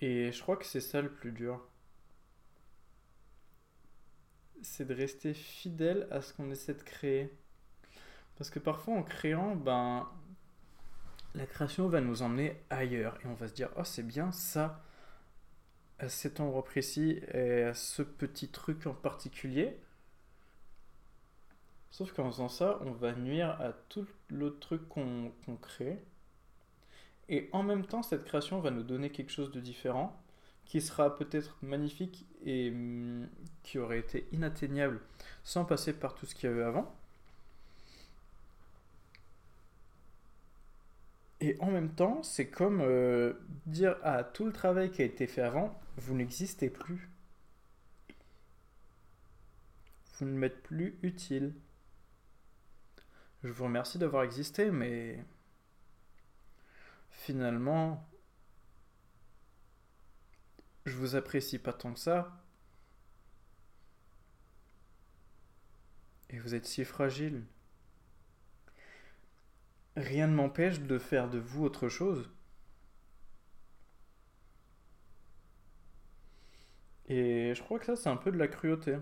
Et 0.00 0.32
je 0.32 0.40
crois 0.42 0.56
que 0.56 0.64
c'est 0.64 0.80
ça 0.80 1.02
le 1.02 1.10
plus 1.12 1.30
dur. 1.32 1.60
C'est 4.62 4.84
de 4.84 4.94
rester 4.94 5.34
fidèle 5.34 6.06
à 6.10 6.20
ce 6.22 6.32
qu'on 6.32 6.50
essaie 6.50 6.74
de 6.74 6.82
créer. 6.82 7.32
Parce 8.36 8.50
que 8.50 8.58
parfois 8.58 8.94
en 8.94 9.02
créant, 9.02 9.56
ben, 9.56 10.08
la 11.38 11.46
création 11.46 11.88
va 11.88 12.00
nous 12.00 12.22
emmener 12.22 12.60
ailleurs. 12.68 13.16
Et 13.22 13.28
on 13.28 13.34
va 13.34 13.46
se 13.46 13.54
dire, 13.54 13.70
oh 13.76 13.84
c'est 13.84 14.02
bien 14.02 14.32
ça, 14.32 14.82
à 16.00 16.08
cet 16.08 16.40
endroit 16.40 16.64
précis 16.64 17.20
et 17.32 17.62
à 17.62 17.74
ce 17.74 18.02
petit 18.02 18.48
truc 18.48 18.86
en 18.86 18.94
particulier. 18.94 19.78
Sauf 21.90 22.12
qu'en 22.12 22.30
faisant 22.30 22.48
ça, 22.48 22.80
on 22.82 22.90
va 22.90 23.12
nuire 23.12 23.50
à 23.60 23.72
tout 23.88 24.06
l'autre 24.30 24.58
truc 24.58 24.88
qu'on 24.88 25.32
crée. 25.62 26.02
Et 27.28 27.48
en 27.52 27.62
même 27.62 27.86
temps, 27.86 28.02
cette 28.02 28.24
création 28.24 28.60
va 28.60 28.70
nous 28.70 28.82
donner 28.82 29.10
quelque 29.10 29.32
chose 29.32 29.52
de 29.52 29.60
différent, 29.60 30.20
qui 30.64 30.80
sera 30.80 31.16
peut-être 31.16 31.56
magnifique 31.62 32.26
et 32.44 32.70
hum, 32.70 33.28
qui 33.62 33.78
aurait 33.78 34.00
été 34.00 34.26
inatteignable 34.32 35.00
sans 35.44 35.64
passer 35.64 35.92
par 35.92 36.14
tout 36.14 36.26
ce 36.26 36.34
qu'il 36.34 36.50
y 36.50 36.52
avait 36.52 36.62
avant. 36.62 36.94
Et 41.40 41.56
en 41.60 41.70
même 41.70 41.94
temps, 41.94 42.22
c'est 42.22 42.48
comme 42.48 42.80
euh, 42.80 43.34
dire 43.66 43.96
à 44.02 44.24
tout 44.24 44.44
le 44.44 44.52
travail 44.52 44.90
qui 44.90 45.02
a 45.02 45.04
été 45.04 45.26
fait 45.26 45.42
avant, 45.42 45.80
vous 45.96 46.14
n'existez 46.14 46.68
plus. 46.68 47.08
Vous 50.18 50.26
ne 50.26 50.32
m'êtes 50.32 50.62
plus 50.62 50.98
utile. 51.02 51.54
Je 53.44 53.50
vous 53.50 53.64
remercie 53.64 53.98
d'avoir 53.98 54.24
existé, 54.24 54.72
mais 54.72 55.24
finalement, 57.10 58.08
je 60.86 60.96
vous 60.96 61.14
apprécie 61.14 61.58
pas 61.60 61.72
tant 61.72 61.92
que 61.92 62.00
ça. 62.00 62.42
Et 66.30 66.38
vous 66.40 66.54
êtes 66.54 66.66
si 66.66 66.84
fragile. 66.84 67.44
Rien 69.98 70.28
ne 70.28 70.34
m'empêche 70.34 70.78
de 70.78 70.96
faire 70.96 71.28
de 71.28 71.38
vous 71.38 71.64
autre 71.64 71.88
chose. 71.88 72.30
Et 77.08 77.52
je 77.52 77.62
crois 77.64 77.80
que 77.80 77.86
ça, 77.86 77.96
c'est 77.96 78.08
un 78.08 78.16
peu 78.16 78.30
de 78.30 78.38
la 78.38 78.46
cruauté. 78.46 78.96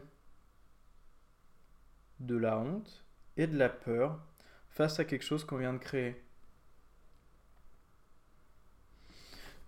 De 2.20 2.34
la 2.34 2.56
honte 2.56 3.04
et 3.36 3.46
de 3.46 3.58
la 3.58 3.68
peur 3.68 4.18
face 4.70 4.98
à 4.98 5.04
quelque 5.04 5.24
chose 5.24 5.44
qu'on 5.44 5.58
vient 5.58 5.74
de 5.74 5.78
créer. 5.78 6.16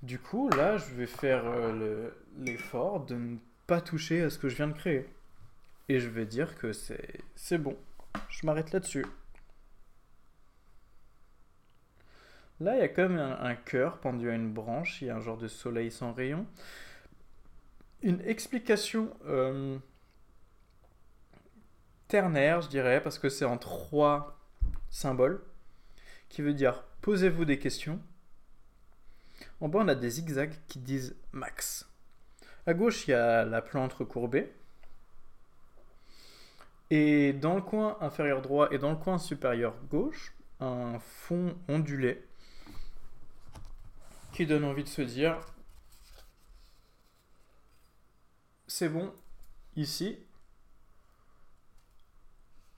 Du 0.02 0.18
coup, 0.18 0.48
là, 0.48 0.78
je 0.78 0.94
vais 0.94 1.06
faire 1.06 1.44
euh, 1.44 2.08
l'effort 2.38 3.04
de 3.04 3.16
ne 3.16 3.36
pas 3.66 3.82
toucher 3.82 4.22
à 4.22 4.30
ce 4.30 4.38
que 4.38 4.48
je 4.48 4.56
viens 4.56 4.68
de 4.68 4.72
créer. 4.72 5.06
Et 5.90 6.00
je 6.00 6.08
vais 6.08 6.24
dire 6.24 6.56
que 6.56 6.72
c'est 6.72 7.58
bon. 7.58 7.76
Je 8.30 8.46
m'arrête 8.46 8.72
là-dessus. 8.72 9.04
Là, 12.60 12.76
il 12.76 12.80
y 12.80 12.82
a 12.82 12.88
comme 12.88 13.16
un, 13.16 13.40
un 13.40 13.54
cœur 13.54 13.98
pendu 13.98 14.30
à 14.30 14.34
une 14.34 14.52
branche. 14.52 15.00
Il 15.02 15.08
y 15.08 15.10
a 15.10 15.16
un 15.16 15.20
genre 15.20 15.38
de 15.38 15.48
soleil 15.48 15.90
sans 15.90 16.12
rayon. 16.12 16.46
Une 18.02 18.20
explication 18.22 19.10
euh, 19.26 19.78
ternaire, 22.08 22.60
je 22.60 22.68
dirais, 22.68 23.02
parce 23.02 23.18
que 23.18 23.28
c'est 23.28 23.44
en 23.44 23.58
trois 23.58 24.38
symboles, 24.90 25.42
qui 26.28 26.42
veut 26.42 26.54
dire 26.54 26.84
posez-vous 27.00 27.44
des 27.44 27.58
questions 27.58 28.00
en 29.60 29.68
bas, 29.68 29.80
on 29.82 29.88
a 29.88 29.94
des 29.94 30.10
zigzags 30.10 30.54
qui 30.68 30.78
disent 30.78 31.16
max. 31.32 31.88
À 32.66 32.74
gauche, 32.74 33.08
il 33.08 33.12
y 33.12 33.14
a 33.14 33.44
la 33.44 33.60
plante 33.60 33.92
recourbée. 33.92 34.52
Et 36.90 37.32
dans 37.32 37.54
le 37.54 37.62
coin 37.62 37.98
inférieur 38.00 38.40
droit 38.40 38.68
et 38.70 38.78
dans 38.78 38.90
le 38.90 38.96
coin 38.96 39.18
supérieur 39.18 39.74
gauche, 39.90 40.34
un 40.60 40.98
fond 41.00 41.56
ondulé 41.68 42.24
qui 44.38 44.46
donne 44.46 44.62
envie 44.62 44.84
de 44.84 44.88
se 44.88 45.02
dire 45.02 45.40
c'est 48.68 48.88
bon, 48.88 49.12
ici, 49.74 50.16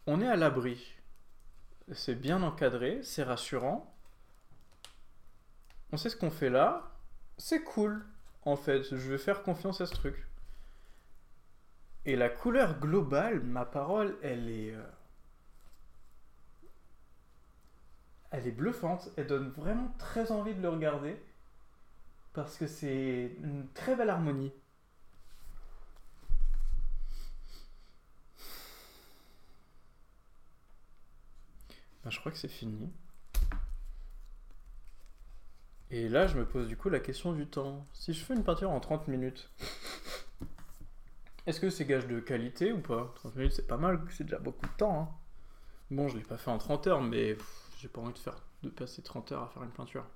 on 0.06 0.22
est 0.22 0.26
à 0.26 0.36
l'abri. 0.36 0.94
C'est 1.92 2.14
bien 2.14 2.42
encadré, 2.42 3.00
c'est 3.02 3.24
rassurant. 3.24 3.94
On 5.92 5.98
sait 5.98 6.08
ce 6.08 6.16
qu'on 6.16 6.30
fait 6.30 6.48
là, 6.48 6.92
c'est 7.36 7.62
cool, 7.62 8.06
en 8.46 8.56
fait, 8.56 8.82
je 8.84 9.10
vais 9.10 9.18
faire 9.18 9.42
confiance 9.42 9.82
à 9.82 9.86
ce 9.86 9.92
truc. 9.92 10.16
Et 12.06 12.16
la 12.16 12.30
couleur 12.30 12.80
globale, 12.80 13.40
ma 13.40 13.66
parole, 13.66 14.16
elle 14.22 14.48
est... 14.48 14.72
Euh, 14.74 14.90
elle 18.30 18.46
est 18.46 18.52
bluffante, 18.52 19.10
elle 19.18 19.26
donne 19.26 19.50
vraiment 19.50 19.92
très 19.98 20.32
envie 20.32 20.54
de 20.54 20.62
le 20.62 20.70
regarder, 20.70 21.20
parce 22.32 22.56
que 22.56 22.66
c'est 22.66 23.36
une 23.42 23.66
très 23.74 23.96
belle 23.96 24.10
harmonie. 24.10 24.52
Ben, 32.04 32.10
je 32.10 32.18
crois 32.20 32.32
que 32.32 32.38
c'est 32.38 32.48
fini. 32.48 32.90
Et 35.90 36.08
là, 36.08 36.26
je 36.26 36.38
me 36.38 36.46
pose 36.46 36.68
du 36.68 36.76
coup 36.76 36.88
la 36.88 37.00
question 37.00 37.32
du 37.32 37.46
temps. 37.46 37.84
Si 37.92 38.12
je 38.12 38.24
fais 38.24 38.34
une 38.34 38.44
peinture 38.44 38.70
en 38.70 38.80
30 38.80 39.08
minutes, 39.08 39.50
est-ce 41.46 41.60
que 41.60 41.68
c'est 41.68 41.84
gage 41.84 42.06
de 42.06 42.20
qualité 42.20 42.72
ou 42.72 42.80
pas? 42.80 43.12
30 43.16 43.36
minutes, 43.36 43.52
c'est 43.52 43.66
pas 43.66 43.76
mal, 43.76 44.00
c'est 44.10 44.24
déjà 44.24 44.38
beaucoup 44.38 44.66
de 44.66 44.72
temps. 44.76 45.00
Hein. 45.00 45.08
Bon, 45.90 46.08
je 46.08 46.16
l'ai 46.16 46.22
pas 46.22 46.38
fait 46.38 46.50
en 46.50 46.58
30 46.58 46.86
heures, 46.86 47.02
mais 47.02 47.36
j'ai 47.80 47.88
pas 47.88 48.00
envie 48.00 48.12
de, 48.12 48.18
faire, 48.18 48.40
de 48.62 48.68
passer 48.70 49.02
30 49.02 49.32
heures 49.32 49.42
à 49.42 49.48
faire 49.48 49.62
une 49.64 49.70
peinture. 49.70 50.06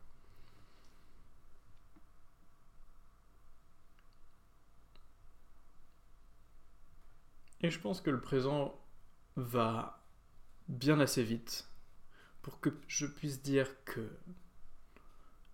Et 7.65 7.71
je 7.71 7.81
pense 7.81 8.03
que 8.03 8.11
le 8.11 8.21
présent 8.21 8.79
va 9.37 10.05
bien 10.69 11.01
assez 11.01 11.23
vite 11.23 11.67
pour 12.43 12.61
que 12.61 12.69
je 12.89 13.07
puisse 13.07 13.41
dire 13.41 13.83
que 13.87 14.19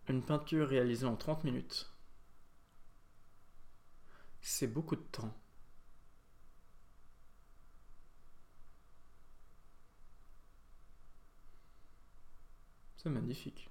une 0.09 0.21
peinture 0.21 0.69
réalisée 0.69 1.07
en 1.07 1.15
30 1.15 1.45
minutes, 1.45 1.89
c'est 4.41 4.67
beaucoup 4.67 4.97
de 4.97 5.03
temps. 5.03 5.33
C'est 12.97 13.09
magnifique. 13.09 13.71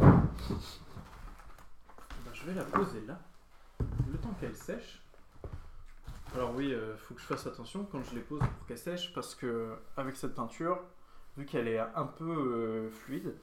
Ben, 0.00 0.28
je 2.32 2.44
vais 2.44 2.54
la 2.54 2.64
poser 2.64 3.06
là, 3.06 3.20
le 4.10 4.18
temps 4.18 4.34
qu'elle 4.40 4.56
sèche. 4.56 5.05
Alors 6.36 6.54
oui, 6.54 6.74
euh, 6.74 6.94
faut 6.98 7.14
que 7.14 7.20
je 7.22 7.24
fasse 7.24 7.46
attention 7.46 7.88
quand 7.90 8.02
je 8.02 8.14
les 8.14 8.20
pose 8.20 8.40
pour 8.40 8.66
qu'elle 8.66 8.76
sèche 8.76 9.10
parce 9.14 9.34
que 9.34 9.74
avec 9.96 10.16
cette 10.16 10.34
peinture, 10.34 10.82
vu 11.38 11.46
qu'elle 11.46 11.66
est 11.66 11.78
un 11.78 12.04
peu 12.04 12.30
euh, 12.30 12.90
fluide, 12.90 13.34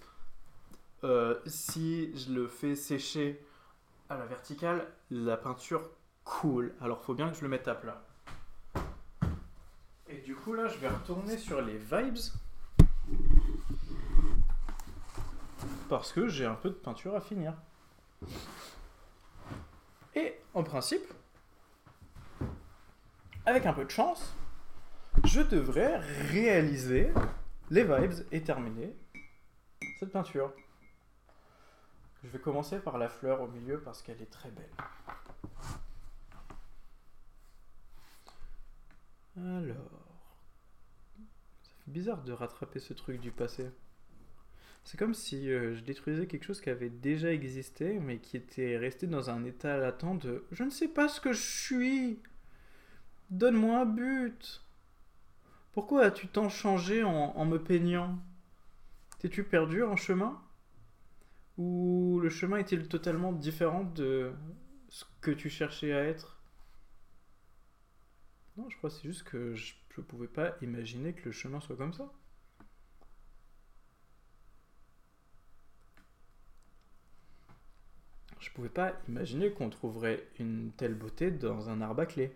euh, 1.04 1.39
si 1.48 2.16
je 2.16 2.32
le 2.32 2.48
fais 2.48 2.76
sécher 2.76 3.44
à 4.10 4.18
la 4.20 4.28
verticale, 4.28 4.88
la 5.10 5.38
peinture 5.38 5.89
coule. 6.24 6.76
Alors 6.82 7.02
faut 7.02 7.16
bien 7.16 7.32
que 7.32 7.36
je 7.36 7.41
le 7.41 7.48
mette 7.48 7.68
à 7.68 7.74
plat. 7.74 8.06
Et 10.08 10.20
du 10.20 10.36
coup 10.36 10.54
là, 10.54 10.68
je 10.68 10.78
vais 10.78 10.89
retourner 10.89 11.39
sur 11.39 11.64
les 11.64 11.80
vibes. 11.80 12.20
parce 15.89 16.12
que 16.12 16.28
j'ai 16.28 16.46
un 16.46 16.54
peu 16.54 16.70
de 16.70 16.76
peinture 16.76 17.16
à 17.16 17.22
finir. 17.22 17.56
Et 20.14 20.36
en 20.54 20.62
principe, 20.62 21.12
avec 23.46 23.66
un 23.66 23.74
peu 23.74 23.86
de 23.86 23.89
chance, 23.89 24.36
je 25.26 25.41
devrais 25.41 25.98
réaliser 25.98 27.12
les 27.70 27.84
vibes 27.84 28.26
et 28.32 28.41
terminer 28.41 28.96
cette 30.00 30.12
peinture. 30.12 30.54
Je 32.24 32.30
vais 32.30 32.39
commencer 32.39 32.80
par 32.80 32.98
la 32.98 33.10
fleur 33.10 33.41
au 33.41 33.48
milieu 33.48 33.82
parce 33.82 34.02
qu'elle 34.02 34.22
est 34.22 34.32
très 34.32 34.50
belle. 34.52 34.72
Alors, 39.36 40.08
ça 41.64 41.72
fait 41.86 41.91
bizarre 41.91 42.24
de 42.24 42.32
rattraper 42.32 42.80
ce 42.80 42.94
truc 42.94 43.20
du 43.20 43.32
passé. 43.32 43.70
C'est 44.86 44.98
comme 44.98 45.14
si 45.14 45.50
euh, 45.50 45.76
je 45.76 45.82
détruisais 45.82 46.28
quelque 46.28 46.44
chose 46.44 46.62
qui 46.62 46.70
avait 46.70 46.89
déjà 46.89 47.32
existé, 47.32 48.00
mais 48.00 48.20
qui 48.20 48.38
était 48.38 48.78
resté 48.78 49.08
dans 49.08 49.30
un 49.30 49.44
état 49.46 49.78
latent 49.78 50.16
de 50.16 50.46
je 50.52 50.64
ne 50.64 50.70
sais 50.70 50.89
pas 50.89 51.08
ce 51.08 51.22
que 51.22 51.34
je 51.34 51.41
suis. 51.41 52.20
Donne-moi 53.30 53.80
un 53.82 53.86
but. 53.86 54.63
Pourquoi 55.74 56.05
as-tu 56.05 56.28
tant 56.28 56.49
changé 56.49 57.03
en, 57.03 57.45
me 57.45 57.57
peignant? 57.57 58.19
T'es-tu 59.19 59.43
perdu 59.43 59.84
en 59.84 59.95
chemin? 59.95 60.39
Ou 61.57 62.19
le 62.21 62.30
chemin 62.30 62.57
est-il 62.57 62.88
totalement 62.88 63.32
différent 63.32 63.84
de 63.84 64.34
ce 64.89 65.05
que 65.21 65.32
tu 65.32 65.49
cherchais 65.49 65.93
à 65.93 66.03
être? 66.03 66.39
Non, 68.57 68.69
je 68.69 68.78
crois 68.78 68.89
que 68.89 68.95
c'est 68.97 69.07
juste 69.07 69.24
que 69.24 69.55
je 69.55 69.74
ne 69.97 70.03
pouvais 70.03 70.28
pas 70.28 70.55
imaginer 70.61 71.13
que 71.13 71.26
le 71.26 71.32
chemin 71.32 71.59
soit 71.59 71.76
comme 71.76 71.93
ça. 71.93 72.11
Je 78.39 78.51
pouvais 78.51 78.69
pas 78.69 78.93
imaginer 79.07 79.51
qu'on 79.51 79.69
trouverait 79.69 80.28
une 80.38 80.71
telle 80.74 80.93
beauté 80.93 81.32
dans 81.32 81.69
un 81.69 81.82
arbre 81.82 82.01
à. 82.01 82.36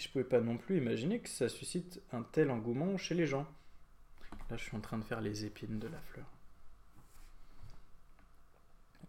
Et 0.00 0.02
je 0.02 0.08
pouvais 0.08 0.24
pas 0.24 0.40
non 0.40 0.56
plus 0.56 0.78
imaginer 0.78 1.20
que 1.20 1.28
ça 1.28 1.50
suscite 1.50 2.00
un 2.10 2.22
tel 2.22 2.50
engouement 2.50 2.96
chez 2.96 3.14
les 3.14 3.26
gens. 3.26 3.46
Là, 4.48 4.56
je 4.56 4.64
suis 4.64 4.74
en 4.74 4.80
train 4.80 4.96
de 4.96 5.04
faire 5.04 5.20
les 5.20 5.44
épines 5.44 5.78
de 5.78 5.88
la 5.88 6.00
fleur. 6.00 6.24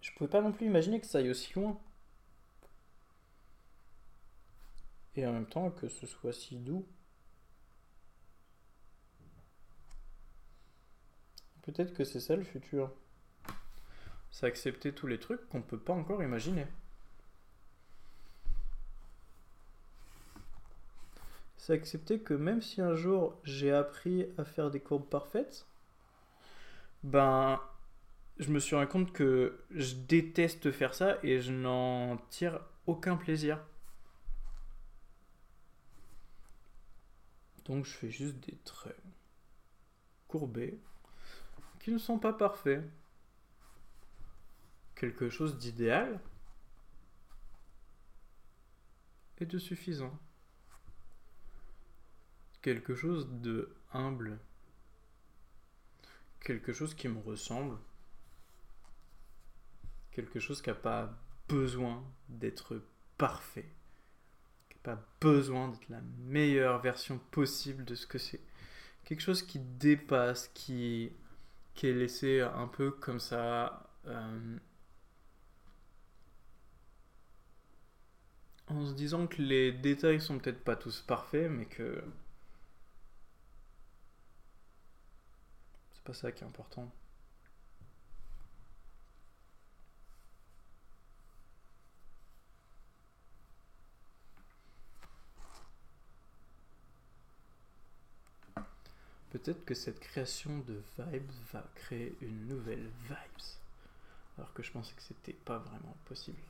Je 0.02 0.12
pouvais 0.12 0.30
pas 0.30 0.42
non 0.42 0.52
plus 0.52 0.66
imaginer 0.66 1.00
que 1.00 1.08
ça 1.08 1.20
aille 1.20 1.30
aussi 1.30 1.54
loin. 1.54 1.80
Et 5.16 5.26
en 5.26 5.32
même 5.32 5.46
temps 5.46 5.72
que 5.72 5.88
ce 5.88 6.06
soit 6.06 6.34
si 6.34 6.58
doux. 6.58 6.86
Peut-être 11.62 11.94
que 11.94 12.04
c'est 12.04 12.20
ça 12.20 12.36
le 12.36 12.44
futur. 12.44 12.92
C'est 14.30 14.46
accepter 14.46 14.92
tous 14.94 15.08
les 15.08 15.22
trucs 15.22 15.48
qu'on 15.48 15.62
peut 15.62 15.80
pas 15.80 15.94
encore 15.94 16.22
imaginer. 16.22 16.68
C'est 21.62 21.74
accepter 21.74 22.20
que 22.20 22.34
même 22.34 22.60
si 22.60 22.82
un 22.82 22.96
jour 22.96 23.40
j'ai 23.44 23.72
appris 23.72 24.26
à 24.40 24.46
faire 24.46 24.72
des 24.72 24.80
courbes 24.80 25.08
parfaites, 25.08 25.68
ben 27.04 27.62
je 28.40 28.50
me 28.50 28.60
suis 28.60 28.76
rendu 28.76 28.88
compte 28.88 29.14
que 29.14 29.64
je 29.70 29.94
déteste 29.94 30.72
faire 30.72 30.96
ça 30.96 31.20
et 31.22 31.40
je 31.40 31.52
n'en 31.52 32.18
tire 32.32 32.62
aucun 32.88 33.16
plaisir. 33.16 33.64
Donc 37.66 37.86
je 37.86 37.92
fais 37.92 38.10
juste 38.10 38.38
des 38.40 38.58
traits 38.66 38.98
courbés 40.28 40.80
qui 41.80 41.92
ne 41.92 42.00
sont 42.00 42.18
pas 42.18 42.34
parfaits. 42.34 42.84
Quelque 44.96 45.30
chose 45.30 45.60
d'idéal 45.60 46.20
et 49.40 49.46
de 49.46 49.60
suffisant. 49.60 50.18
Quelque 52.62 52.96
chose 52.96 53.28
de 53.42 53.76
humble. 53.94 54.40
Quelque 56.42 56.74
chose 56.74 56.94
qui 56.94 57.08
me 57.08 57.20
ressemble. 57.20 57.78
Quelque 60.12 60.40
chose 60.40 60.62
qui 60.62 60.70
n'a 60.70 60.76
pas 60.76 61.18
besoin 61.48 62.04
d'être 62.30 62.82
parfait. 63.18 63.70
Qui 64.70 64.78
n'a 64.78 64.96
pas 64.96 65.08
besoin 65.20 65.70
d'être 65.70 65.90
la 65.90 66.02
meilleure 66.20 66.82
version 66.82 67.20
possible 67.32 67.84
de 67.86 67.96
ce 67.96 68.08
que 68.08 68.18
c'est. 68.18 68.42
Quelque 69.04 69.22
chose 69.22 69.42
qui 69.42 69.60
dépasse, 69.60 70.50
qui 70.54 71.12
qui 71.74 71.88
est 71.88 71.94
laissé 71.94 72.42
un 72.42 72.68
peu 72.68 72.92
comme 72.92 73.20
ça 73.20 73.90
euh, 74.08 74.58
en 78.68 78.86
se 78.86 78.94
disant 78.94 79.28
que 79.28 79.42
les 79.42 79.72
détails 79.72 80.22
sont 80.22 80.40
peut-être 80.40 80.64
pas 80.64 80.76
tous 80.76 81.02
parfaits 81.02 81.50
mais 81.50 81.66
que 81.66 82.04
pas 86.12 86.18
ça 86.18 86.32
qui 86.34 86.44
est 86.44 86.48
important 86.48 86.92
Peut-être 99.30 99.64
que 99.64 99.74
cette 99.74 100.02
création 100.02 100.60
de 100.60 100.84
vibes 100.98 101.32
va 101.54 101.64
créer 101.74 102.18
une 102.20 102.50
nouvelle 102.50 102.92
vibes. 103.08 103.16
Alors 104.38 104.54
que 104.54 104.62
je 104.62 104.74
pensais 104.74 104.94
que 104.94 105.02
c'était 105.02 105.32
pas 105.32 105.60
vraiment 105.60 105.96
possible. 106.04 106.42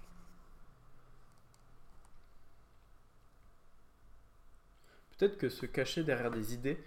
Peut-être 5.15 5.37
que 5.37 5.49
se 5.49 5.67
cacher 5.67 6.03
derrière 6.03 6.31
des 6.31 6.55
idées, 6.55 6.83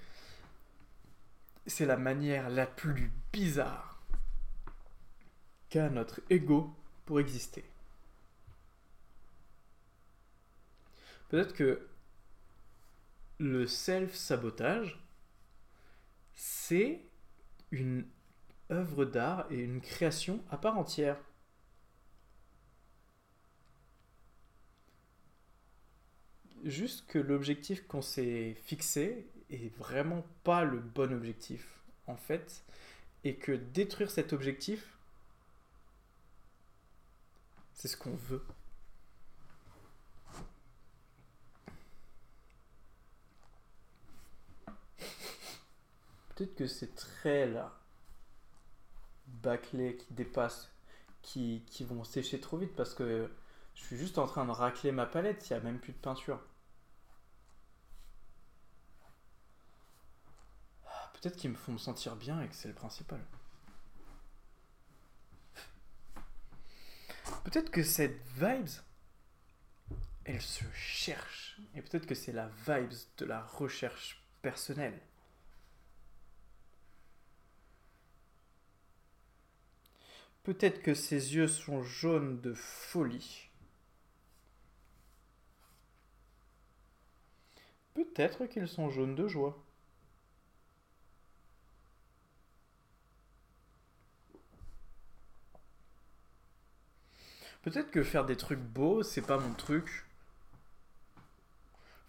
c'est 1.66 1.86
la 1.86 1.96
manière 1.96 2.50
la 2.50 2.66
plus 2.66 3.10
bizarre 3.32 4.02
qu'a 5.70 5.88
notre 5.88 6.20
ego 6.30 6.74
pour 7.06 7.20
exister. 7.20 7.64
Peut-être 11.28 11.54
que 11.54 11.88
le 13.38 13.66
self-sabotage 13.66 15.00
c'est 16.34 17.00
une 17.70 18.06
œuvre 18.70 19.04
d'art 19.04 19.46
et 19.50 19.58
une 19.58 19.80
création 19.80 20.42
à 20.50 20.56
part 20.56 20.78
entière. 20.78 21.18
Juste 26.64 27.06
que 27.06 27.18
l'objectif 27.18 27.86
qu'on 27.86 28.00
s'est 28.00 28.54
fixé 28.64 29.26
est 29.50 29.74
vraiment 29.76 30.24
pas 30.44 30.64
le 30.64 30.78
bon 30.80 31.12
objectif, 31.12 31.66
en 32.06 32.16
fait, 32.16 32.64
et 33.24 33.36
que 33.36 33.52
détruire 33.52 34.10
cet 34.10 34.32
objectif, 34.32 34.98
c'est 37.74 37.88
ce 37.88 37.96
qu'on 37.96 38.14
veut. 38.14 38.44
Peut-être 46.34 46.54
que 46.56 46.66
ces 46.66 46.90
traits-là, 46.90 47.72
bâclés, 49.26 49.96
qui 49.96 50.14
dépassent, 50.14 50.70
qui, 51.22 51.62
qui 51.66 51.84
vont 51.84 52.04
sécher 52.04 52.40
trop 52.40 52.56
vite 52.58 52.74
parce 52.74 52.94
que 52.94 53.30
je 53.74 53.82
suis 53.84 53.96
juste 53.96 54.18
en 54.18 54.26
train 54.26 54.44
de 54.44 54.50
racler 54.50 54.92
ma 54.92 55.06
palette, 55.06 55.48
il 55.48 55.52
n'y 55.52 55.58
a 55.58 55.62
même 55.62 55.78
plus 55.78 55.92
de 55.92 55.98
peinture. 55.98 56.40
Ah, 60.86 61.10
peut-être 61.24 61.38
qu'ils 61.38 61.52
me 61.52 61.56
font 61.56 61.72
me 61.72 61.78
sentir 61.78 62.16
bien 62.16 62.42
et 62.42 62.48
que 62.48 62.54
c'est 62.54 62.68
le 62.68 62.74
principal. 62.74 63.18
Peut-être 67.44 67.70
que 67.70 67.82
cette 67.82 68.20
vibes, 68.36 68.68
elle 70.24 70.42
se 70.42 70.64
cherche. 70.74 71.58
Et 71.74 71.80
peut-être 71.80 72.04
que 72.04 72.14
c'est 72.14 72.32
la 72.32 72.50
vibes 72.66 72.92
de 73.16 73.24
la 73.24 73.42
recherche 73.42 74.22
personnelle. 74.42 75.00
Peut-être 80.42 80.82
que 80.82 80.92
ses 80.92 81.36
yeux 81.36 81.48
sont 81.48 81.82
jaunes 81.82 82.42
de 82.42 82.52
folie. 82.52 83.48
Peut-être 87.94 88.44
qu'ils 88.44 88.68
sont 88.68 88.90
jaunes 88.90 89.14
de 89.14 89.26
joie. 89.26 89.63
Peut-être 97.64 97.90
que 97.90 98.02
faire 98.02 98.26
des 98.26 98.36
trucs 98.36 98.60
beaux, 98.60 99.02
c'est 99.02 99.22
pas 99.22 99.38
mon 99.38 99.54
truc. 99.54 100.04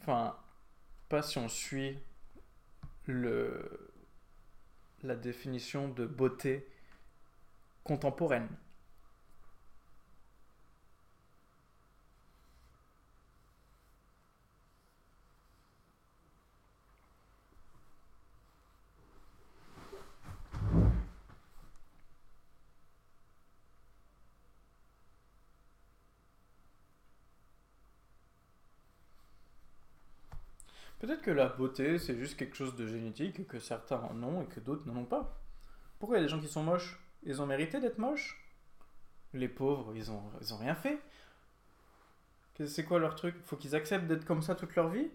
Enfin, 0.02 0.36
pas 1.08 1.22
si 1.22 1.38
on 1.38 1.48
suit 1.48 1.98
le, 3.06 3.94
la 5.02 5.16
définition 5.16 5.88
de 5.88 6.06
beauté 6.06 6.68
contemporaine. 7.86 8.50
Peut-être 31.00 31.22
que 31.22 31.32
la 31.32 31.48
beauté, 31.50 32.00
c'est 32.00 32.16
juste 32.16 32.38
quelque 32.38 32.56
chose 32.56 32.76
de 32.76 32.88
génétique, 32.88 33.48
que 33.48 33.60
certains 33.60 34.00
en 34.00 34.24
ont 34.24 34.42
et 34.42 34.46
que 34.46 34.60
d'autres 34.60 34.88
n'en 34.88 35.02
ont 35.02 35.06
pas. 35.06 35.38
Pourquoi 36.00 36.18
il 36.18 36.22
y 36.22 36.24
a 36.24 36.28
des 36.28 36.32
gens 36.32 36.40
qui 36.40 36.48
sont 36.48 36.64
moches? 36.64 37.00
Ils 37.24 37.42
ont 37.42 37.46
mérité 37.46 37.80
d'être 37.80 37.98
moches? 37.98 38.42
Les 39.34 39.50
pauvres, 39.50 39.94
ils 39.96 40.12
ont, 40.12 40.24
ils 40.42 40.54
ont 40.54 40.58
rien 40.58 40.76
fait. 40.76 41.00
C'est 42.66 42.86
quoi 42.86 43.00
leur 43.00 43.16
truc? 43.16 43.36
Faut 43.44 43.58
qu'ils 43.58 43.76
acceptent 43.76 44.08
d'être 44.08 44.26
comme 44.26 44.42
ça 44.42 44.56
toute 44.56 44.76
leur 44.76 44.90
vie? 44.90 45.10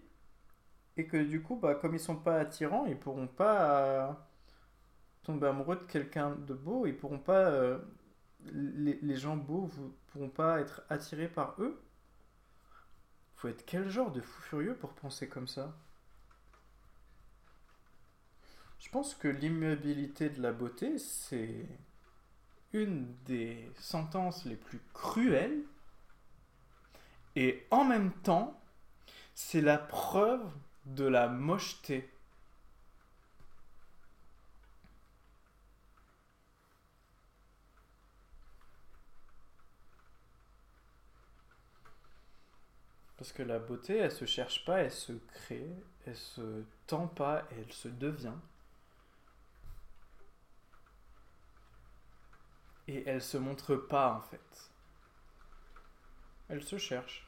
Et 0.97 1.07
que 1.07 1.17
du 1.17 1.41
coup, 1.41 1.55
bah, 1.55 1.73
comme 1.73 1.95
ils 1.95 1.99
sont 1.99 2.17
pas 2.17 2.37
attirants, 2.37 2.85
ils 2.85 2.99
pourront 2.99 3.27
pas 3.27 3.79
euh, 3.79 4.11
tomber 5.23 5.47
amoureux 5.47 5.77
de 5.77 5.83
quelqu'un 5.83 6.31
de 6.31 6.53
beau, 6.53 6.85
ils 6.85 6.95
pourront 6.95 7.19
pas... 7.19 7.47
Euh, 7.47 7.79
les, 8.51 8.99
les 9.01 9.15
gens 9.15 9.37
beaux 9.37 9.69
ne 9.77 9.89
pourront 10.11 10.29
pas 10.29 10.59
être 10.59 10.83
attirés 10.89 11.27
par 11.27 11.55
eux 11.59 11.81
faut 13.41 13.47
être 13.47 13.65
quel 13.65 13.89
genre 13.89 14.11
de 14.11 14.21
fou 14.21 14.41
furieux 14.43 14.75
pour 14.75 14.93
penser 14.93 15.27
comme 15.27 15.47
ça? 15.47 15.75
Je 18.79 18.87
pense 18.89 19.15
que 19.15 19.27
l'immobilité 19.27 20.29
de 20.29 20.43
la 20.43 20.51
beauté, 20.51 20.99
c'est 20.99 21.65
une 22.71 23.11
des 23.25 23.71
sentences 23.79 24.45
les 24.45 24.55
plus 24.55 24.79
cruelles. 24.93 25.63
Et 27.35 27.65
en 27.71 27.83
même 27.83 28.11
temps, 28.11 28.61
c'est 29.33 29.61
la 29.61 29.79
preuve 29.79 30.45
de 30.85 31.05
la 31.05 31.27
mocheté 31.27 32.13
Parce 43.21 43.33
que 43.33 43.43
la 43.43 43.59
beauté, 43.59 43.97
elle 43.97 44.11
se 44.11 44.25
cherche 44.25 44.65
pas, 44.65 44.79
elle 44.79 44.91
se 44.91 45.13
crée, 45.13 45.69
elle 46.07 46.15
se 46.15 46.63
tend 46.87 47.05
pas, 47.05 47.47
elle 47.51 47.71
se 47.71 47.87
devient. 47.87 48.33
Et 52.87 53.07
elle 53.07 53.21
se 53.21 53.37
montre 53.37 53.75
pas 53.75 54.15
en 54.15 54.21
fait. 54.21 54.71
Elle 56.49 56.63
se 56.63 56.79
cherche. 56.79 57.27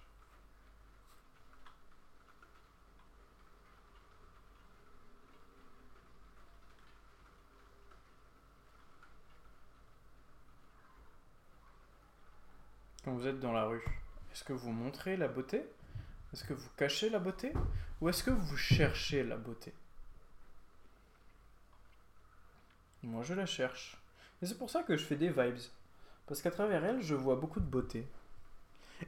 Quand 13.05 13.11
vous 13.13 13.27
êtes 13.27 13.39
dans 13.39 13.53
la 13.53 13.65
rue, 13.65 13.85
est-ce 14.31 14.43
que 14.43 14.53
vous 14.53 14.71
montrez 14.71 15.17
la 15.17 15.27
beauté? 15.27 15.63
Est-ce 16.33 16.43
que 16.43 16.53
vous 16.53 16.69
cachez 16.75 17.09
la 17.09 17.19
beauté 17.19 17.53
ou 18.01 18.09
est-ce 18.09 18.23
que 18.23 18.31
vous 18.31 18.57
cherchez 18.57 19.23
la 19.23 19.37
beauté? 19.37 19.73
Moi, 23.03 23.21
je 23.23 23.33
la 23.33 23.45
cherche. 23.45 23.97
Et 24.41 24.45
c'est 24.45 24.57
pour 24.57 24.69
ça 24.69 24.81
que 24.83 24.97
je 24.97 25.03
fais 25.03 25.15
des 25.15 25.29
vibes. 25.29 25.59
Parce 26.25 26.41
qu'à 26.41 26.51
travers 26.51 26.83
elle, 26.83 27.01
je 27.01 27.15
vois 27.15 27.35
beaucoup 27.35 27.59
de 27.59 27.65
beauté. 27.65 28.07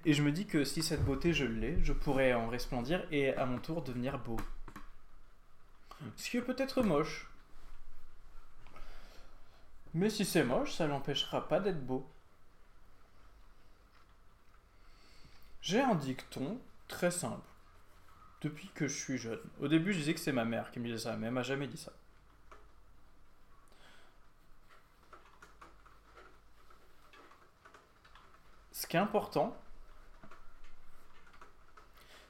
Et 0.04 0.14
je 0.14 0.22
me 0.22 0.32
dis 0.32 0.46
que 0.46 0.64
si 0.64 0.84
cette 0.84 1.04
beauté, 1.04 1.34
je 1.34 1.46
l'ai, 1.46 1.82
je 1.84 1.94
pourrais 1.94 2.34
en 2.34 2.48
resplendir 2.48 3.08
et 3.12 3.34
à 3.34 3.46
mon 3.46 3.58
tour 3.58 3.82
devenir 3.82 4.20
beau. 4.20 4.38
Ce 6.18 6.30
qui 6.30 6.38
est 6.38 6.42
peut-être 6.42 6.84
moche. 6.84 7.30
Mais 9.94 10.10
si 10.10 10.26
c'est 10.26 10.44
moche, 10.44 10.74
ça 10.74 10.88
l'empêchera 10.88 11.48
pas 11.48 11.60
d'être 11.60 11.84
beau. 11.86 12.08
J'ai 15.62 15.82
un 15.82 15.96
dicton 15.96 16.60
Très 16.88 17.12
simple. 17.12 17.48
Depuis 18.42 18.70
que 18.70 18.88
je 18.88 18.98
suis 18.98 19.18
jeune. 19.18 19.42
Au 19.60 19.68
début, 19.68 19.94
je 19.94 20.00
disais 20.00 20.14
que 20.14 20.20
c'est 20.20 20.32
ma 20.32 20.46
mère 20.46 20.72
qui 20.72 20.80
me 20.80 20.86
disait 20.86 21.10
ça, 21.10 21.16
mais 21.18 21.28
elle 21.28 21.34
m'a 21.34 21.44
jamais 21.44 21.68
dit 21.68 21.78
ça. 21.78 21.92
Ce 28.72 28.86
qui 28.86 28.98
est 28.98 29.00
important, 29.00 29.58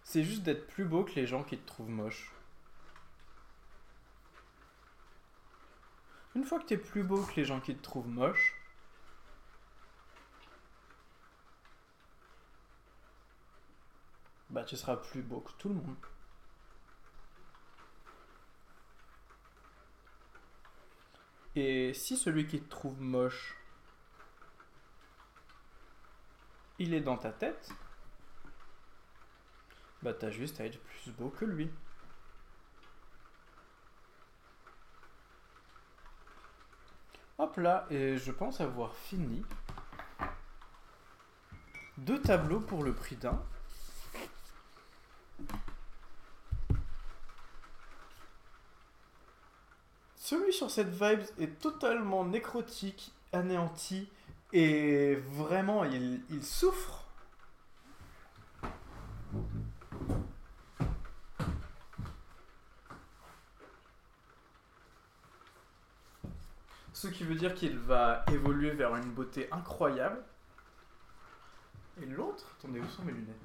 c'est 0.04 0.24
juste 0.24 0.44
d'être 0.44 0.68
plus 0.68 0.86
beau 0.86 1.04
que 1.04 1.16
les 1.16 1.28
gens 1.28 1.44
qui 1.44 1.58
te 1.58 1.68
trouvent 1.68 1.90
moche. 1.90 2.32
Une 6.36 6.44
fois 6.46 6.60
que 6.60 6.66
tu 6.66 6.76
es 6.76 6.78
plus 6.78 7.04
beau 7.04 7.24
que 7.24 7.36
les 7.36 7.46
gens 7.46 7.60
qui 7.60 7.76
te 7.76 7.82
trouvent 7.82 8.08
moche, 8.08 8.56
bah 14.56 14.64
tu 14.64 14.78
seras 14.78 14.96
plus 14.96 15.22
beau 15.22 15.42
que 15.42 15.52
tout 15.58 15.68
le 15.68 15.76
monde. 15.76 15.98
Et 21.58 21.94
si 21.94 22.16
celui 22.16 22.48
qui 22.48 22.62
te 22.62 22.70
trouve 22.70 23.02
moche, 23.02 23.58
il 26.80 26.94
est 26.94 27.02
dans 27.02 27.18
ta 27.18 27.34
tête, 27.34 27.74
bah 30.02 30.14
t'as 30.14 30.32
juste 30.32 30.62
à 30.62 30.66
être 30.66 30.80
plus 30.80 31.12
beau 31.12 31.30
que 31.30 31.44
lui. 31.44 31.70
Hop 37.40 37.58
là, 37.58 37.88
et 37.90 38.16
je 38.18 38.32
pense 38.32 38.62
avoir 38.62 38.96
fini. 38.96 39.44
Deux 41.98 42.22
tableaux 42.22 42.62
pour 42.62 42.84
le 42.86 42.94
prix 42.94 43.18
d'un. 43.18 43.44
Celui 50.16 50.45
sur 50.56 50.72
cette 50.72 50.90
vibe 50.90 51.22
est 51.40 51.60
totalement 51.60 52.26
nécrotique, 52.26 53.14
anéanti, 53.34 54.10
et 54.54 55.16
vraiment, 55.16 55.84
il, 55.84 56.24
il 56.30 56.44
souffre. 56.44 57.04
Ce 66.94 67.08
qui 67.10 67.24
veut 67.24 67.36
dire 67.36 67.54
qu'il 67.54 67.78
va 67.78 68.24
évoluer 68.32 68.72
vers 68.72 68.96
une 68.96 69.12
beauté 69.12 69.50
incroyable. 69.52 70.24
Et 72.02 72.06
l'autre, 72.06 72.56
attendez, 72.58 72.80
où 72.80 72.88
sont 72.88 73.04
mes 73.04 73.12
lunettes? 73.12 73.36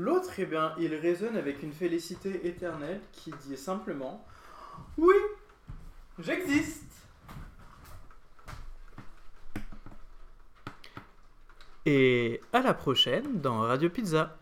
L'autre, 0.00 0.30
eh 0.38 0.46
bien, 0.46 0.72
il 0.78 0.94
résonne 0.94 1.36
avec 1.36 1.62
une 1.62 1.74
félicité 1.74 2.46
éternelle 2.46 3.02
qui 3.12 3.34
dit 3.46 3.58
simplement 3.58 4.24
Oui, 4.96 5.14
j'existe. 6.18 6.90
Et 11.84 12.40
à 12.54 12.62
la 12.62 12.72
prochaine 12.72 13.42
dans 13.42 13.60
Radio 13.60 13.90
Pizza. 13.90 14.39